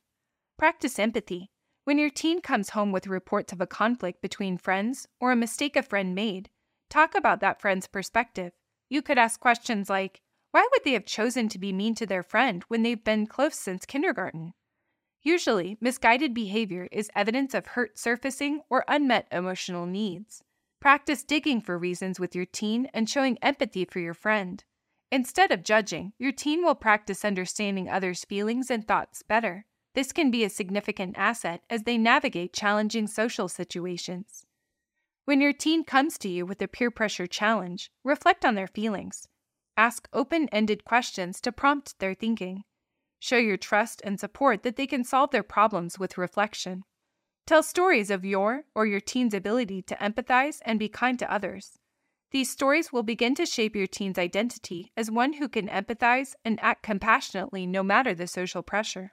Practice 0.58 0.98
empathy. 0.98 1.50
When 1.88 1.96
your 1.96 2.10
teen 2.10 2.42
comes 2.42 2.68
home 2.68 2.92
with 2.92 3.06
reports 3.06 3.50
of 3.50 3.62
a 3.62 3.66
conflict 3.66 4.20
between 4.20 4.58
friends 4.58 5.08
or 5.20 5.32
a 5.32 5.36
mistake 5.36 5.74
a 5.74 5.82
friend 5.82 6.14
made, 6.14 6.50
talk 6.90 7.14
about 7.14 7.40
that 7.40 7.62
friend's 7.62 7.86
perspective. 7.86 8.52
You 8.90 9.00
could 9.00 9.16
ask 9.16 9.40
questions 9.40 9.88
like, 9.88 10.20
Why 10.50 10.68
would 10.70 10.84
they 10.84 10.92
have 10.92 11.06
chosen 11.06 11.48
to 11.48 11.58
be 11.58 11.72
mean 11.72 11.94
to 11.94 12.04
their 12.04 12.22
friend 12.22 12.62
when 12.68 12.82
they've 12.82 13.02
been 13.02 13.26
close 13.26 13.54
since 13.54 13.86
kindergarten? 13.86 14.52
Usually, 15.22 15.78
misguided 15.80 16.34
behavior 16.34 16.88
is 16.92 17.08
evidence 17.16 17.54
of 17.54 17.68
hurt 17.68 17.98
surfacing 17.98 18.60
or 18.68 18.84
unmet 18.86 19.26
emotional 19.32 19.86
needs. 19.86 20.44
Practice 20.80 21.24
digging 21.24 21.62
for 21.62 21.78
reasons 21.78 22.20
with 22.20 22.34
your 22.34 22.44
teen 22.44 22.90
and 22.92 23.08
showing 23.08 23.38
empathy 23.40 23.86
for 23.86 24.00
your 24.00 24.12
friend. 24.12 24.62
Instead 25.10 25.50
of 25.50 25.64
judging, 25.64 26.12
your 26.18 26.32
teen 26.32 26.62
will 26.62 26.74
practice 26.74 27.24
understanding 27.24 27.88
others' 27.88 28.26
feelings 28.26 28.70
and 28.70 28.86
thoughts 28.86 29.22
better. 29.22 29.64
This 29.94 30.12
can 30.12 30.30
be 30.30 30.44
a 30.44 30.50
significant 30.50 31.16
asset 31.16 31.62
as 31.68 31.82
they 31.82 31.98
navigate 31.98 32.52
challenging 32.52 33.06
social 33.06 33.48
situations. 33.48 34.44
When 35.24 35.40
your 35.40 35.52
teen 35.52 35.84
comes 35.84 36.16
to 36.18 36.28
you 36.28 36.46
with 36.46 36.62
a 36.62 36.68
peer 36.68 36.90
pressure 36.90 37.26
challenge, 37.26 37.90
reflect 38.04 38.44
on 38.44 38.54
their 38.54 38.66
feelings. 38.66 39.28
Ask 39.76 40.08
open 40.12 40.48
ended 40.50 40.84
questions 40.84 41.40
to 41.42 41.52
prompt 41.52 41.98
their 41.98 42.14
thinking. 42.14 42.64
Show 43.20 43.36
your 43.36 43.56
trust 43.56 44.00
and 44.04 44.18
support 44.18 44.62
that 44.62 44.76
they 44.76 44.86
can 44.86 45.04
solve 45.04 45.30
their 45.30 45.42
problems 45.42 45.98
with 45.98 46.18
reflection. 46.18 46.84
Tell 47.46 47.62
stories 47.62 48.10
of 48.10 48.24
your 48.24 48.64
or 48.74 48.86
your 48.86 49.00
teen's 49.00 49.34
ability 49.34 49.82
to 49.82 49.96
empathize 49.96 50.58
and 50.62 50.78
be 50.78 50.88
kind 50.88 51.18
to 51.18 51.32
others. 51.32 51.78
These 52.30 52.50
stories 52.50 52.92
will 52.92 53.02
begin 53.02 53.34
to 53.36 53.46
shape 53.46 53.74
your 53.74 53.86
teen's 53.86 54.18
identity 54.18 54.92
as 54.96 55.10
one 55.10 55.34
who 55.34 55.48
can 55.48 55.66
empathize 55.68 56.34
and 56.44 56.58
act 56.60 56.82
compassionately 56.82 57.66
no 57.66 57.82
matter 57.82 58.14
the 58.14 58.26
social 58.26 58.62
pressure. 58.62 59.12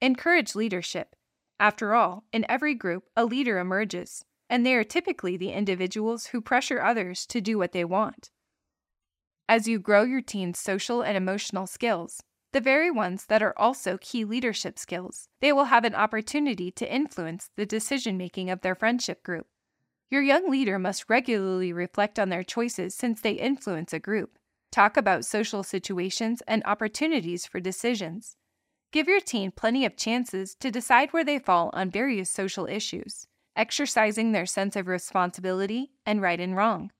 Encourage 0.00 0.54
leadership. 0.54 1.16
After 1.60 1.94
all, 1.94 2.24
in 2.32 2.46
every 2.48 2.74
group, 2.74 3.04
a 3.16 3.24
leader 3.24 3.58
emerges 3.58 4.24
and 4.50 4.64
they 4.64 4.74
are 4.74 4.84
typically 4.84 5.36
the 5.36 5.52
individuals 5.52 6.26
who 6.26 6.40
pressure 6.40 6.80
others 6.80 7.26
to 7.26 7.40
do 7.40 7.58
what 7.58 7.72
they 7.72 7.84
want. 7.84 8.30
As 9.48 9.68
you 9.68 9.78
grow 9.78 10.02
your 10.02 10.20
teen's 10.20 10.58
social 10.58 11.02
and 11.02 11.16
emotional 11.16 11.66
skills, 11.66 12.22
the 12.52 12.60
very 12.60 12.90
ones 12.90 13.26
that 13.26 13.42
are 13.42 13.58
also 13.58 13.98
key 13.98 14.24
leadership 14.24 14.78
skills, 14.78 15.28
they 15.40 15.52
will 15.52 15.64
have 15.64 15.84
an 15.84 15.94
opportunity 15.94 16.70
to 16.70 16.92
influence 16.92 17.50
the 17.56 17.66
decision 17.66 18.16
making 18.16 18.48
of 18.48 18.62
their 18.62 18.74
friendship 18.74 19.22
group. 19.22 19.46
Your 20.10 20.22
young 20.22 20.50
leader 20.50 20.78
must 20.78 21.10
regularly 21.10 21.72
reflect 21.72 22.18
on 22.18 22.30
their 22.30 22.42
choices 22.42 22.94
since 22.94 23.20
they 23.20 23.32
influence 23.32 23.92
a 23.92 23.98
group. 23.98 24.38
Talk 24.72 24.96
about 24.96 25.26
social 25.26 25.62
situations 25.62 26.42
and 26.46 26.62
opportunities 26.64 27.44
for 27.44 27.60
decisions. 27.60 28.36
Give 28.90 29.06
your 29.06 29.20
teen 29.20 29.50
plenty 29.50 29.84
of 29.84 29.96
chances 29.96 30.54
to 30.60 30.70
decide 30.70 31.12
where 31.12 31.24
they 31.24 31.38
fall 31.38 31.70
on 31.72 31.90
various 31.90 32.30
social 32.30 32.66
issues 32.66 33.26
exercising 33.58 34.30
their 34.30 34.46
sense 34.46 34.76
of 34.76 34.86
responsibility 34.86 35.90
and 36.06 36.22
right 36.22 36.40
and 36.40 36.56
wrong. 36.56 36.92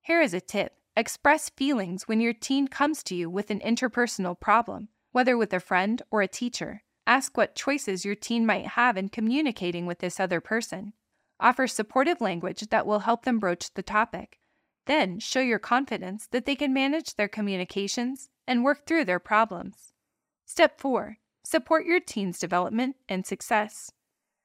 Here 0.00 0.22
is 0.22 0.34
a 0.34 0.40
tip 0.40 0.72
express 0.96 1.50
feelings 1.50 2.08
when 2.08 2.20
your 2.20 2.32
teen 2.32 2.66
comes 2.66 3.04
to 3.04 3.14
you 3.14 3.30
with 3.30 3.52
an 3.52 3.60
interpersonal 3.60 4.40
problem, 4.40 4.88
whether 5.12 5.36
with 5.36 5.52
a 5.52 5.60
friend 5.60 6.02
or 6.10 6.22
a 6.22 6.26
teacher. 6.26 6.82
Ask 7.06 7.36
what 7.36 7.54
choices 7.54 8.04
your 8.04 8.16
teen 8.16 8.44
might 8.44 8.66
have 8.66 8.96
in 8.96 9.10
communicating 9.10 9.86
with 9.86 10.00
this 10.00 10.18
other 10.18 10.40
person. 10.40 10.92
Offer 11.38 11.68
supportive 11.68 12.20
language 12.20 12.62
that 12.70 12.84
will 12.84 13.00
help 13.00 13.24
them 13.24 13.38
broach 13.38 13.72
the 13.74 13.82
topic. 13.82 14.40
Then 14.86 15.20
show 15.20 15.40
your 15.40 15.60
confidence 15.60 16.26
that 16.32 16.46
they 16.46 16.56
can 16.56 16.74
manage 16.74 17.14
their 17.14 17.28
communications 17.28 18.28
and 18.46 18.64
work 18.64 18.86
through 18.86 19.04
their 19.04 19.20
problems. 19.20 19.92
Step 20.46 20.80
4 20.80 21.18
Support 21.50 21.86
your 21.86 21.98
teen's 21.98 22.38
development 22.38 22.96
and 23.08 23.24
success. 23.24 23.90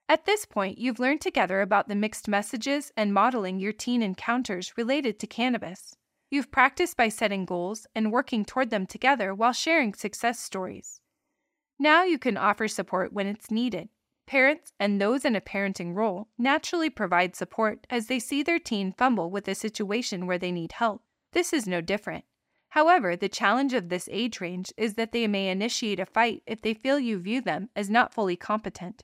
At 0.08 0.24
this 0.24 0.46
point, 0.46 0.78
you've 0.78 1.02
learned 1.02 1.20
together 1.20 1.60
about 1.60 1.90
the 1.90 1.96
mixed 1.96 2.30
messages 2.30 2.94
and 2.96 3.14
modeling 3.14 3.60
your 3.60 3.74
teen 3.74 4.02
encounters 4.02 4.72
related 4.78 5.20
to 5.20 5.28
cannabis. 5.28 5.98
You've 6.32 6.50
practiced 6.50 6.96
by 6.96 7.10
setting 7.10 7.44
goals 7.44 7.88
and 7.94 8.10
working 8.10 8.46
toward 8.46 8.70
them 8.70 8.86
together 8.86 9.36
while 9.36 9.52
sharing 9.52 9.94
success 9.94 10.40
stories. 10.40 11.02
Now 11.78 12.06
you 12.06 12.18
can 12.18 12.38
offer 12.38 12.70
support 12.70 13.12
when 13.12 13.28
it's 13.28 13.52
needed. 13.52 13.90
Parents 14.26 14.72
and 14.80 15.02
those 15.02 15.26
in 15.26 15.36
a 15.36 15.42
parenting 15.42 15.94
role 15.94 16.30
naturally 16.38 16.90
provide 16.90 17.36
support 17.36 17.86
as 17.90 18.08
they 18.08 18.20
see 18.20 18.44
their 18.44 18.60
teen 18.60 18.94
fumble 18.94 19.30
with 19.30 19.46
a 19.50 19.56
situation 19.56 20.26
where 20.26 20.38
they 20.38 20.54
need 20.54 20.72
help. 20.72 21.02
This 21.34 21.52
is 21.52 21.68
no 21.68 21.82
different. 21.82 22.24
However, 22.74 23.16
the 23.16 23.30
challenge 23.30 23.76
of 23.76 23.90
this 23.90 24.10
age 24.12 24.42
range 24.42 24.74
is 24.78 24.96
that 24.96 25.12
they 25.12 25.28
may 25.28 25.50
initiate 25.50 26.00
a 26.00 26.08
fight 26.08 26.42
if 26.48 26.64
they 26.64 26.74
feel 26.74 26.98
you 26.98 27.20
view 27.20 27.40
them 27.40 27.70
as 27.76 27.88
not 27.88 28.16
fully 28.16 28.36
competent. 28.36 29.04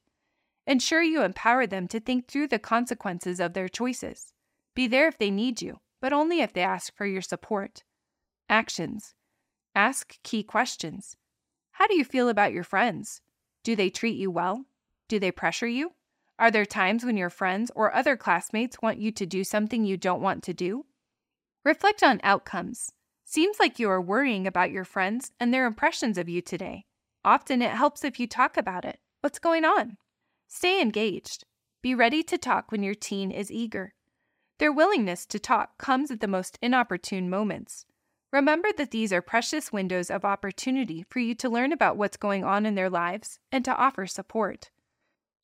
Ensure 0.66 1.04
you 1.04 1.22
empower 1.22 1.68
them 1.68 1.88
to 1.90 2.00
think 2.00 2.28
through 2.28 2.48
the 2.48 2.58
consequences 2.58 3.40
of 3.40 3.54
their 3.54 3.70
choices. 3.70 4.34
Be 4.74 4.88
there 4.88 5.08
if 5.08 5.20
they 5.20 5.30
need 5.30 5.62
you, 5.62 5.82
but 6.02 6.12
only 6.12 6.42
if 6.42 6.52
they 6.52 6.64
ask 6.64 6.96
for 6.96 7.06
your 7.06 7.22
support. 7.22 7.84
Actions 8.50 9.14
Ask 9.76 10.18
key 10.24 10.42
questions. 10.42 11.16
How 11.74 11.86
do 11.86 11.96
you 11.96 12.04
feel 12.04 12.28
about 12.28 12.54
your 12.54 12.64
friends? 12.64 13.22
Do 13.64 13.76
they 13.76 13.92
treat 13.92 14.18
you 14.18 14.32
well? 14.32 14.66
Do 15.08 15.20
they 15.20 15.32
pressure 15.32 15.68
you? 15.68 15.92
Are 16.40 16.50
there 16.50 16.66
times 16.66 17.06
when 17.06 17.18
your 17.18 17.30
friends 17.30 17.70
or 17.76 17.94
other 17.94 18.18
classmates 18.18 18.82
want 18.82 18.98
you 18.98 19.12
to 19.12 19.28
do 19.28 19.44
something 19.44 19.86
you 19.86 19.96
don't 19.96 20.24
want 20.24 20.42
to 20.46 20.56
do? 20.56 20.88
Reflect 21.64 22.02
on 22.02 22.20
outcomes. 22.24 22.94
Seems 23.32 23.60
like 23.60 23.78
you 23.78 23.92
are 23.92 24.02
worrying 24.02 24.48
about 24.48 24.72
your 24.72 24.84
friends 24.84 25.34
and 25.40 25.54
their 25.54 25.68
impressions 25.68 26.18
of 26.18 26.28
you 26.28 26.42
today. 26.42 26.86
Often 27.24 27.62
it 27.62 27.70
helps 27.70 28.04
if 28.04 28.20
you 28.20 28.26
talk 28.26 28.58
about 28.58 28.86
it. 28.86 28.98
What's 29.22 29.38
going 29.38 29.66
on? 29.66 29.98
Stay 30.48 30.82
engaged. 30.82 31.44
Be 31.84 31.94
ready 31.94 32.24
to 32.24 32.40
talk 32.40 32.72
when 32.72 32.82
your 32.82 32.96
teen 32.96 33.30
is 33.30 33.52
eager. 33.52 33.94
Their 34.58 34.72
willingness 34.72 35.28
to 35.28 35.38
talk 35.38 35.78
comes 35.78 36.10
at 36.10 36.22
the 36.22 36.28
most 36.28 36.58
inopportune 36.60 37.30
moments. 37.30 37.86
Remember 38.34 38.70
that 38.76 38.90
these 38.90 39.14
are 39.14 39.22
precious 39.22 39.72
windows 39.72 40.10
of 40.10 40.26
opportunity 40.26 41.06
for 41.08 41.20
you 41.20 41.36
to 41.36 41.50
learn 41.50 41.72
about 41.72 41.98
what's 41.98 42.18
going 42.18 42.44
on 42.44 42.66
in 42.66 42.74
their 42.74 42.90
lives 42.90 43.38
and 43.52 43.64
to 43.64 43.76
offer 43.76 44.08
support. 44.08 44.72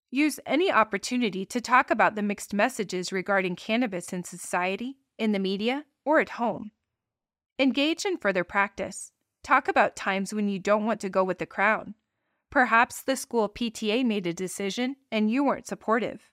Use 0.10 0.40
any 0.48 0.72
opportunity 0.72 1.46
to 1.46 1.62
talk 1.62 1.92
about 1.92 2.16
the 2.16 2.24
mixed 2.24 2.52
messages 2.52 3.12
regarding 3.12 3.56
cannabis 3.56 4.12
in 4.12 4.24
society, 4.24 4.98
in 5.20 5.34
the 5.34 5.40
media, 5.40 5.86
or 6.04 6.20
at 6.20 6.30
home. 6.30 6.72
Engage 7.58 8.04
in 8.04 8.18
further 8.18 8.44
practice. 8.44 9.14
Talk 9.42 9.70
about 9.70 9.96
times 9.96 10.34
when 10.34 10.50
you 10.50 10.60
don't 10.60 10.86
want 10.86 11.00
to 11.00 11.10
go 11.10 11.24
with 11.24 11.40
the 11.40 11.46
crowd. 11.46 11.94
Perhaps 12.52 13.02
the 13.02 13.16
school 13.16 13.48
PTA 13.48 14.06
made 14.06 14.28
a 14.28 14.34
decision 14.34 14.98
and 15.10 15.32
you 15.32 15.42
weren't 15.42 15.66
supportive. 15.66 16.30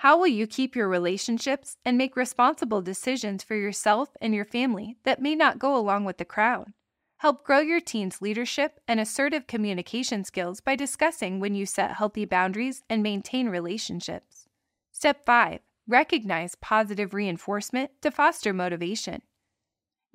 How 0.00 0.18
will 0.18 0.26
you 0.26 0.46
keep 0.46 0.76
your 0.76 0.88
relationships 0.88 1.78
and 1.86 1.96
make 1.96 2.16
responsible 2.16 2.82
decisions 2.82 3.42
for 3.42 3.54
yourself 3.54 4.10
and 4.20 4.34
your 4.34 4.44
family 4.44 4.98
that 5.04 5.22
may 5.22 5.34
not 5.34 5.58
go 5.58 5.74
along 5.74 6.04
with 6.04 6.18
the 6.18 6.26
crowd? 6.26 6.74
Help 7.20 7.42
grow 7.42 7.60
your 7.60 7.80
teen's 7.80 8.20
leadership 8.20 8.78
and 8.86 9.00
assertive 9.00 9.46
communication 9.46 10.22
skills 10.22 10.60
by 10.60 10.76
discussing 10.76 11.40
when 11.40 11.54
you 11.54 11.64
set 11.64 11.92
healthy 11.92 12.26
boundaries 12.26 12.82
and 12.90 13.02
maintain 13.02 13.48
relationships. 13.48 14.46
Step 14.92 15.24
5 15.24 15.60
Recognize 15.88 16.56
positive 16.56 17.14
reinforcement 17.14 17.90
to 18.02 18.10
foster 18.10 18.52
motivation. 18.52 19.22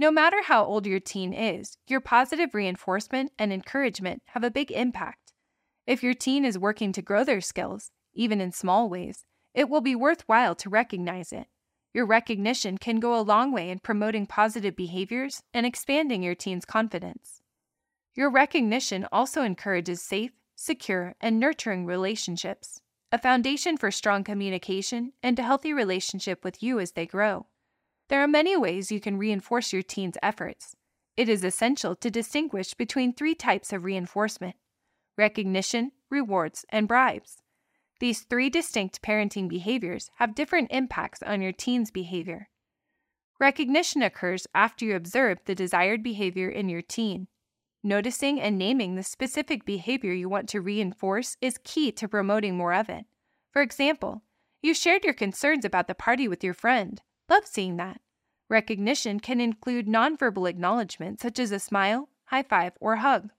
No 0.01 0.09
matter 0.09 0.41
how 0.41 0.65
old 0.65 0.87
your 0.87 0.99
teen 0.99 1.31
is, 1.31 1.77
your 1.85 2.01
positive 2.01 2.55
reinforcement 2.55 3.31
and 3.37 3.53
encouragement 3.53 4.23
have 4.29 4.43
a 4.43 4.49
big 4.49 4.71
impact. 4.71 5.31
If 5.85 6.01
your 6.01 6.15
teen 6.15 6.43
is 6.43 6.57
working 6.57 6.91
to 6.93 7.03
grow 7.03 7.23
their 7.23 7.39
skills, 7.39 7.91
even 8.15 8.41
in 8.41 8.51
small 8.51 8.89
ways, 8.89 9.25
it 9.53 9.69
will 9.69 9.79
be 9.79 9.93
worthwhile 9.93 10.55
to 10.55 10.71
recognize 10.71 11.31
it. 11.31 11.45
Your 11.93 12.07
recognition 12.07 12.79
can 12.79 12.99
go 12.99 13.13
a 13.13 13.21
long 13.21 13.51
way 13.51 13.69
in 13.69 13.77
promoting 13.77 14.25
positive 14.25 14.75
behaviors 14.75 15.43
and 15.53 15.67
expanding 15.67 16.23
your 16.23 16.33
teen's 16.33 16.65
confidence. 16.65 17.43
Your 18.15 18.31
recognition 18.31 19.05
also 19.11 19.43
encourages 19.43 20.01
safe, 20.01 20.31
secure, 20.55 21.13
and 21.21 21.39
nurturing 21.39 21.85
relationships, 21.85 22.81
a 23.11 23.19
foundation 23.19 23.77
for 23.77 23.91
strong 23.91 24.23
communication 24.23 25.13
and 25.21 25.37
a 25.37 25.43
healthy 25.43 25.73
relationship 25.73 26.43
with 26.43 26.63
you 26.63 26.79
as 26.79 26.93
they 26.93 27.05
grow. 27.05 27.45
There 28.11 28.21
are 28.21 28.27
many 28.27 28.57
ways 28.57 28.91
you 28.91 28.99
can 28.99 29.17
reinforce 29.17 29.71
your 29.71 29.83
teen's 29.83 30.17
efforts. 30.21 30.75
It 31.15 31.29
is 31.29 31.45
essential 31.45 31.95
to 31.95 32.11
distinguish 32.11 32.73
between 32.73 33.13
three 33.13 33.33
types 33.33 33.71
of 33.71 33.85
reinforcement 33.85 34.57
recognition, 35.17 35.93
rewards, 36.09 36.65
and 36.67 36.89
bribes. 36.89 37.37
These 38.01 38.23
three 38.23 38.49
distinct 38.49 39.01
parenting 39.01 39.47
behaviors 39.47 40.09
have 40.15 40.35
different 40.35 40.73
impacts 40.73 41.23
on 41.23 41.41
your 41.41 41.53
teen's 41.53 41.89
behavior. 41.89 42.49
Recognition 43.39 44.01
occurs 44.01 44.45
after 44.53 44.83
you 44.83 44.93
observe 44.97 45.37
the 45.45 45.55
desired 45.55 46.03
behavior 46.03 46.49
in 46.49 46.67
your 46.67 46.81
teen. 46.81 47.29
Noticing 47.81 48.41
and 48.41 48.57
naming 48.57 48.95
the 48.95 49.03
specific 49.03 49.63
behavior 49.63 50.11
you 50.11 50.27
want 50.27 50.49
to 50.49 50.59
reinforce 50.59 51.37
is 51.39 51.61
key 51.63 51.93
to 51.93 52.09
promoting 52.09 52.57
more 52.57 52.73
of 52.73 52.89
it. 52.89 53.05
For 53.53 53.61
example, 53.61 54.23
You 54.61 54.73
shared 54.73 55.03
your 55.03 55.13
concerns 55.13 55.65
about 55.65 55.87
the 55.87 55.95
party 55.95 56.27
with 56.27 56.43
your 56.43 56.53
friend. 56.53 57.01
Love 57.31 57.47
seeing 57.47 57.77
that. 57.77 58.01
Recognition 58.49 59.17
can 59.21 59.39
include 59.39 59.87
nonverbal 59.87 60.49
acknowledgement 60.49 61.21
such 61.21 61.39
as 61.39 61.53
a 61.53 61.59
smile, 61.59 62.09
high 62.25 62.43
five, 62.43 62.73
or 62.81 62.97
hug. 62.97 63.29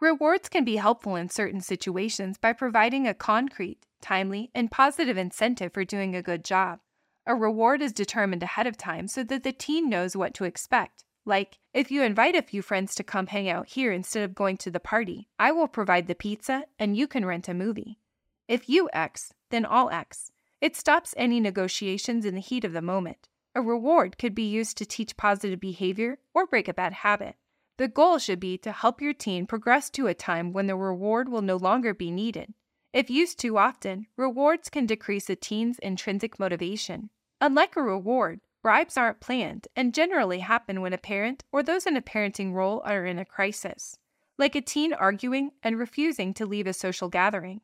Rewards 0.00 0.48
can 0.48 0.64
be 0.64 0.74
helpful 0.74 1.14
in 1.14 1.28
certain 1.28 1.60
situations 1.60 2.38
by 2.38 2.52
providing 2.52 3.06
a 3.06 3.14
concrete, 3.14 3.86
timely, 4.00 4.50
and 4.52 4.72
positive 4.72 5.16
incentive 5.16 5.72
for 5.72 5.84
doing 5.84 6.16
a 6.16 6.22
good 6.22 6.44
job. 6.44 6.80
A 7.24 7.36
reward 7.36 7.82
is 7.82 7.92
determined 7.92 8.42
ahead 8.42 8.66
of 8.66 8.76
time 8.76 9.06
so 9.06 9.22
that 9.22 9.44
the 9.44 9.52
teen 9.52 9.88
knows 9.88 10.16
what 10.16 10.34
to 10.34 10.42
expect. 10.42 11.04
Like, 11.24 11.60
if 11.72 11.92
you 11.92 12.02
invite 12.02 12.34
a 12.34 12.42
few 12.42 12.62
friends 12.62 12.96
to 12.96 13.04
come 13.04 13.28
hang 13.28 13.48
out 13.48 13.68
here 13.68 13.92
instead 13.92 14.24
of 14.24 14.34
going 14.34 14.56
to 14.56 14.72
the 14.72 14.80
party, 14.80 15.28
I 15.38 15.52
will 15.52 15.68
provide 15.68 16.08
the 16.08 16.16
pizza 16.16 16.64
and 16.80 16.96
you 16.96 17.06
can 17.06 17.24
rent 17.24 17.48
a 17.48 17.54
movie. 17.54 18.00
If 18.48 18.68
you 18.68 18.90
X, 18.92 19.34
then 19.50 19.64
all 19.64 19.88
X. 19.88 20.32
It 20.60 20.74
stops 20.74 21.14
any 21.16 21.38
negotiations 21.38 22.24
in 22.24 22.34
the 22.34 22.40
heat 22.40 22.64
of 22.64 22.72
the 22.72 22.82
moment. 22.82 23.28
A 23.54 23.62
reward 23.62 24.18
could 24.18 24.34
be 24.34 24.48
used 24.48 24.76
to 24.78 24.86
teach 24.86 25.16
positive 25.16 25.60
behavior 25.60 26.18
or 26.34 26.46
break 26.46 26.68
a 26.68 26.74
bad 26.74 26.92
habit. 26.92 27.36
The 27.76 27.86
goal 27.86 28.18
should 28.18 28.40
be 28.40 28.58
to 28.58 28.72
help 28.72 29.00
your 29.00 29.14
teen 29.14 29.46
progress 29.46 29.88
to 29.90 30.08
a 30.08 30.14
time 30.14 30.52
when 30.52 30.66
the 30.66 30.76
reward 30.76 31.28
will 31.28 31.42
no 31.42 31.56
longer 31.56 31.94
be 31.94 32.10
needed. 32.10 32.54
If 32.92 33.08
used 33.08 33.38
too 33.38 33.56
often, 33.56 34.06
rewards 34.16 34.68
can 34.68 34.86
decrease 34.86 35.30
a 35.30 35.36
teen's 35.36 35.78
intrinsic 35.78 36.40
motivation. 36.40 37.10
Unlike 37.40 37.76
a 37.76 37.82
reward, 37.82 38.40
bribes 38.62 38.96
aren't 38.96 39.20
planned 39.20 39.68
and 39.76 39.94
generally 39.94 40.40
happen 40.40 40.80
when 40.80 40.92
a 40.92 40.98
parent 40.98 41.44
or 41.52 41.62
those 41.62 41.86
in 41.86 41.96
a 41.96 42.02
parenting 42.02 42.52
role 42.52 42.82
are 42.84 43.06
in 43.06 43.18
a 43.18 43.24
crisis, 43.24 43.96
like 44.38 44.56
a 44.56 44.60
teen 44.60 44.92
arguing 44.92 45.52
and 45.62 45.78
refusing 45.78 46.34
to 46.34 46.46
leave 46.46 46.66
a 46.66 46.72
social 46.72 47.08
gathering. 47.08 47.60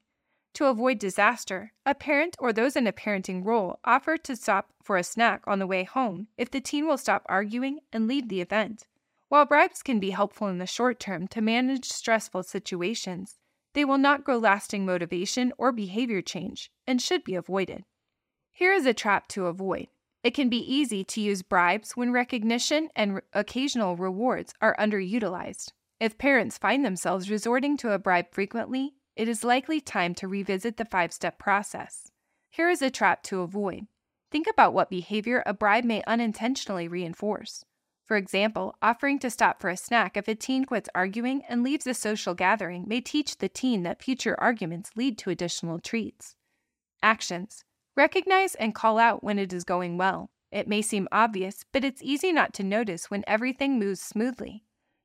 To 0.54 0.66
avoid 0.66 1.00
disaster, 1.00 1.72
a 1.84 1.96
parent 1.96 2.36
or 2.38 2.52
those 2.52 2.76
in 2.76 2.86
a 2.86 2.92
parenting 2.92 3.44
role 3.44 3.80
offer 3.84 4.16
to 4.18 4.36
stop 4.36 4.70
for 4.82 4.96
a 4.96 5.02
snack 5.02 5.42
on 5.48 5.58
the 5.58 5.66
way 5.66 5.82
home 5.82 6.28
if 6.38 6.48
the 6.48 6.60
teen 6.60 6.86
will 6.86 6.96
stop 6.96 7.26
arguing 7.28 7.80
and 7.92 8.06
leave 8.06 8.28
the 8.28 8.40
event. 8.40 8.86
While 9.28 9.46
bribes 9.46 9.82
can 9.82 9.98
be 9.98 10.10
helpful 10.10 10.46
in 10.46 10.58
the 10.58 10.66
short 10.66 11.00
term 11.00 11.26
to 11.28 11.40
manage 11.40 11.86
stressful 11.86 12.44
situations, 12.44 13.38
they 13.72 13.84
will 13.84 13.98
not 13.98 14.22
grow 14.22 14.38
lasting 14.38 14.86
motivation 14.86 15.52
or 15.58 15.72
behavior 15.72 16.22
change 16.22 16.70
and 16.86 17.02
should 17.02 17.24
be 17.24 17.34
avoided. 17.34 17.82
Here 18.52 18.72
is 18.72 18.86
a 18.86 18.94
trap 18.94 19.26
to 19.28 19.46
avoid. 19.46 19.88
It 20.22 20.34
can 20.34 20.48
be 20.48 20.58
easy 20.58 21.02
to 21.02 21.20
use 21.20 21.42
bribes 21.42 21.96
when 21.96 22.12
recognition 22.12 22.90
and 22.94 23.16
re- 23.16 23.20
occasional 23.32 23.96
rewards 23.96 24.54
are 24.60 24.76
underutilized. 24.78 25.72
If 25.98 26.16
parents 26.16 26.58
find 26.58 26.84
themselves 26.84 27.28
resorting 27.28 27.76
to 27.78 27.90
a 27.90 27.98
bribe 27.98 28.26
frequently, 28.30 28.94
it 29.16 29.28
is 29.28 29.44
likely 29.44 29.80
time 29.80 30.14
to 30.16 30.28
revisit 30.28 30.76
the 30.76 30.84
five 30.84 31.12
step 31.12 31.38
process. 31.38 32.10
Here 32.50 32.68
is 32.68 32.82
a 32.82 32.90
trap 32.90 33.22
to 33.24 33.40
avoid. 33.40 33.86
Think 34.30 34.46
about 34.48 34.74
what 34.74 34.90
behavior 34.90 35.42
a 35.46 35.54
bribe 35.54 35.84
may 35.84 36.02
unintentionally 36.06 36.88
reinforce. 36.88 37.64
For 38.04 38.16
example, 38.16 38.74
offering 38.82 39.18
to 39.20 39.30
stop 39.30 39.60
for 39.60 39.70
a 39.70 39.76
snack 39.76 40.16
if 40.16 40.28
a 40.28 40.34
teen 40.34 40.64
quits 40.64 40.88
arguing 40.94 41.42
and 41.48 41.62
leaves 41.62 41.86
a 41.86 41.94
social 41.94 42.34
gathering 42.34 42.84
may 42.86 43.00
teach 43.00 43.38
the 43.38 43.48
teen 43.48 43.82
that 43.84 44.02
future 44.02 44.38
arguments 44.38 44.90
lead 44.96 45.16
to 45.18 45.30
additional 45.30 45.78
treats. 45.78 46.34
Actions 47.02 47.64
Recognize 47.96 48.56
and 48.56 48.74
call 48.74 48.98
out 48.98 49.22
when 49.22 49.38
it 49.38 49.52
is 49.52 49.62
going 49.62 49.96
well. 49.96 50.30
It 50.50 50.68
may 50.68 50.82
seem 50.82 51.08
obvious, 51.12 51.64
but 51.72 51.84
it's 51.84 52.02
easy 52.02 52.32
not 52.32 52.52
to 52.54 52.64
notice 52.64 53.10
when 53.10 53.24
everything 53.26 53.78
moves 53.78 54.00
smoothly. 54.00 54.63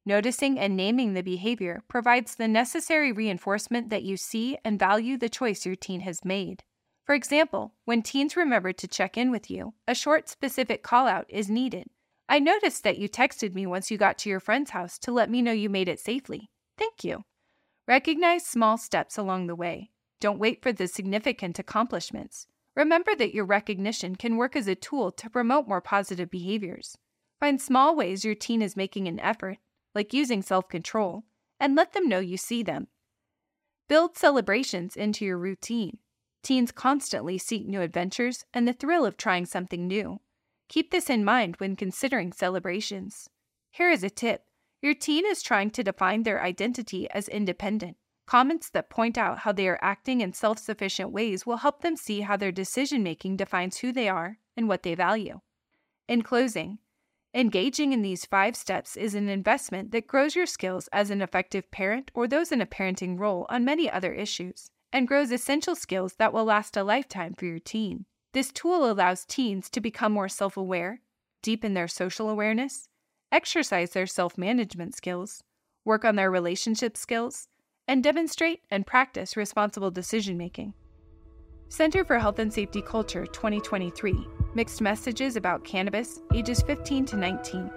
Noticing 0.10 0.58
and 0.58 0.76
naming 0.76 1.14
the 1.14 1.22
behavior 1.22 1.84
provides 1.88 2.34
the 2.34 2.48
necessary 2.48 3.12
reinforcement 3.12 3.92
that 3.92 4.02
you 4.02 4.18
see 4.18 4.58
and 4.66 4.80
value 4.80 5.20
the 5.20 5.30
choice 5.30 5.68
your 5.68 5.76
teen 5.76 6.00
has 6.00 6.26
made. 6.26 6.64
For 7.06 7.14
example, 7.14 7.76
when 7.86 8.02
teens 8.02 8.36
remember 8.36 8.74
to 8.74 8.88
check 8.88 9.20
in 9.20 9.30
with 9.30 9.52
you, 9.52 9.76
a 9.88 9.94
short, 9.94 10.28
specific 10.28 10.82
call 10.82 11.06
out 11.06 11.28
is 11.30 11.48
needed. 11.48 11.92
I 12.28 12.40
noticed 12.40 12.84
that 12.86 12.98
you 12.98 13.08
texted 13.08 13.54
me 13.54 13.68
once 13.68 13.92
you 13.92 14.00
got 14.00 14.18
to 14.20 14.32
your 14.32 14.40
friend's 14.40 14.72
house 14.72 14.98
to 14.98 15.12
let 15.12 15.30
me 15.30 15.44
know 15.44 15.52
you 15.52 15.70
made 15.70 15.88
it 15.88 16.00
safely. 16.00 16.50
Thank 16.76 17.04
you. 17.04 17.22
Recognize 17.88 18.48
small 18.48 18.80
steps 18.80 19.16
along 19.16 19.46
the 19.46 19.54
way. 19.54 19.92
Don't 20.20 20.40
wait 20.40 20.64
for 20.64 20.72
the 20.72 20.88
significant 20.88 21.60
accomplishments. 21.60 22.48
Remember 22.76 23.14
that 23.16 23.36
your 23.36 23.46
recognition 23.46 24.16
can 24.16 24.38
work 24.38 24.56
as 24.56 24.68
a 24.68 24.74
tool 24.74 25.12
to 25.12 25.30
promote 25.30 25.68
more 25.68 25.82
positive 25.82 26.32
behaviors. 26.32 26.98
Find 27.40 27.62
small 27.62 27.96
ways 27.96 28.26
your 28.26 28.34
teen 28.34 28.64
is 28.64 28.76
making 28.76 29.08
an 29.08 29.20
effort 29.20 29.60
like 30.00 30.14
using 30.14 30.42
self 30.42 30.70
control, 30.70 31.26
and 31.60 31.76
let 31.76 31.92
them 31.92 32.08
know 32.08 32.20
you 32.20 32.38
see 32.38 32.64
them. 32.64 32.88
Build 33.90 34.16
celebrations 34.16 34.96
into 34.96 35.26
your 35.26 35.38
routine. 35.38 35.98
Teens 36.42 36.72
constantly 36.72 37.38
seek 37.38 37.68
new 37.68 37.82
adventures 37.82 38.46
and 38.54 38.66
the 38.66 38.72
thrill 38.72 39.06
of 39.06 39.18
trying 39.18 39.46
something 39.46 39.88
new. 39.88 40.22
Keep 40.70 40.92
this 40.92 41.10
in 41.10 41.26
mind 41.26 41.58
when 41.58 41.76
considering 41.76 42.32
celebrations. 42.32 43.30
Here 43.72 43.92
is 43.92 44.02
a 44.02 44.10
tip 44.10 44.44
your 44.82 44.94
teen 44.94 45.26
is 45.26 45.44
trying 45.44 45.72
to 45.72 45.84
define 45.84 46.24
their 46.24 46.42
identity 46.42 47.10
as 47.12 47.28
independent. 47.28 47.98
Comments 48.26 48.70
that 48.70 48.90
point 48.90 49.18
out 49.18 49.40
how 49.40 49.52
they 49.52 49.68
are 49.68 49.80
acting 49.82 50.22
in 50.22 50.32
self 50.32 50.60
sufficient 50.60 51.12
ways 51.12 51.46
will 51.46 51.58
help 51.58 51.82
them 51.82 51.98
see 51.98 52.22
how 52.22 52.38
their 52.38 52.54
decision 52.54 53.04
making 53.04 53.36
defines 53.36 53.80
who 53.80 53.92
they 53.92 54.08
are 54.08 54.38
and 54.56 54.70
what 54.70 54.84
they 54.84 54.96
value. 54.96 55.42
In 56.08 56.22
closing, 56.22 56.80
Engaging 57.34 57.94
in 57.94 58.02
these 58.02 58.26
five 58.26 58.56
steps 58.56 58.98
is 58.98 59.14
an 59.14 59.30
investment 59.30 59.92
that 59.92 60.08
grows 60.08 60.36
your 60.36 60.48
skills 60.48 60.90
as 60.92 61.12
an 61.12 61.22
effective 61.22 61.70
parent 61.70 62.10
or 62.16 62.28
those 62.28 62.52
in 62.52 62.60
a 62.60 62.66
parenting 62.66 63.20
role 63.20 63.46
on 63.50 63.64
many 63.64 63.90
other 63.90 64.14
issues, 64.14 64.72
and 64.92 65.08
grows 65.08 65.32
essential 65.32 65.76
skills 65.76 66.16
that 66.16 66.34
will 66.34 66.46
last 66.46 66.76
a 66.76 66.84
lifetime 66.84 67.36
for 67.36 67.46
your 67.46 67.60
teen. 67.60 68.06
This 68.34 68.52
tool 68.52 68.90
allows 68.90 69.26
teens 69.26 69.70
to 69.70 69.80
become 69.80 70.12
more 70.12 70.28
self 70.28 70.58
aware, 70.58 71.02
deepen 71.44 71.76
their 71.76 71.88
social 71.88 72.30
awareness, 72.30 72.90
exercise 73.32 73.92
their 73.92 74.08
self 74.08 74.36
management 74.36 74.96
skills, 74.96 75.44
work 75.86 76.04
on 76.04 76.16
their 76.16 76.32
relationship 76.32 76.98
skills, 76.98 77.48
and 77.88 78.04
demonstrate 78.04 78.62
and 78.72 78.88
practice 78.88 79.38
responsible 79.38 79.92
decision 79.92 80.36
making. 80.36 80.74
Center 81.68 82.04
for 82.04 82.18
Health 82.18 82.40
and 82.40 82.52
Safety 82.52 82.82
Culture 82.82 83.28
2023 83.28 84.39
Mixed 84.56 84.82
messages 84.82 85.36
about 85.36 85.64
cannabis, 85.64 86.22
ages 86.34 86.64
15 86.64 87.06
to 87.06 87.18
19. 87.18 87.70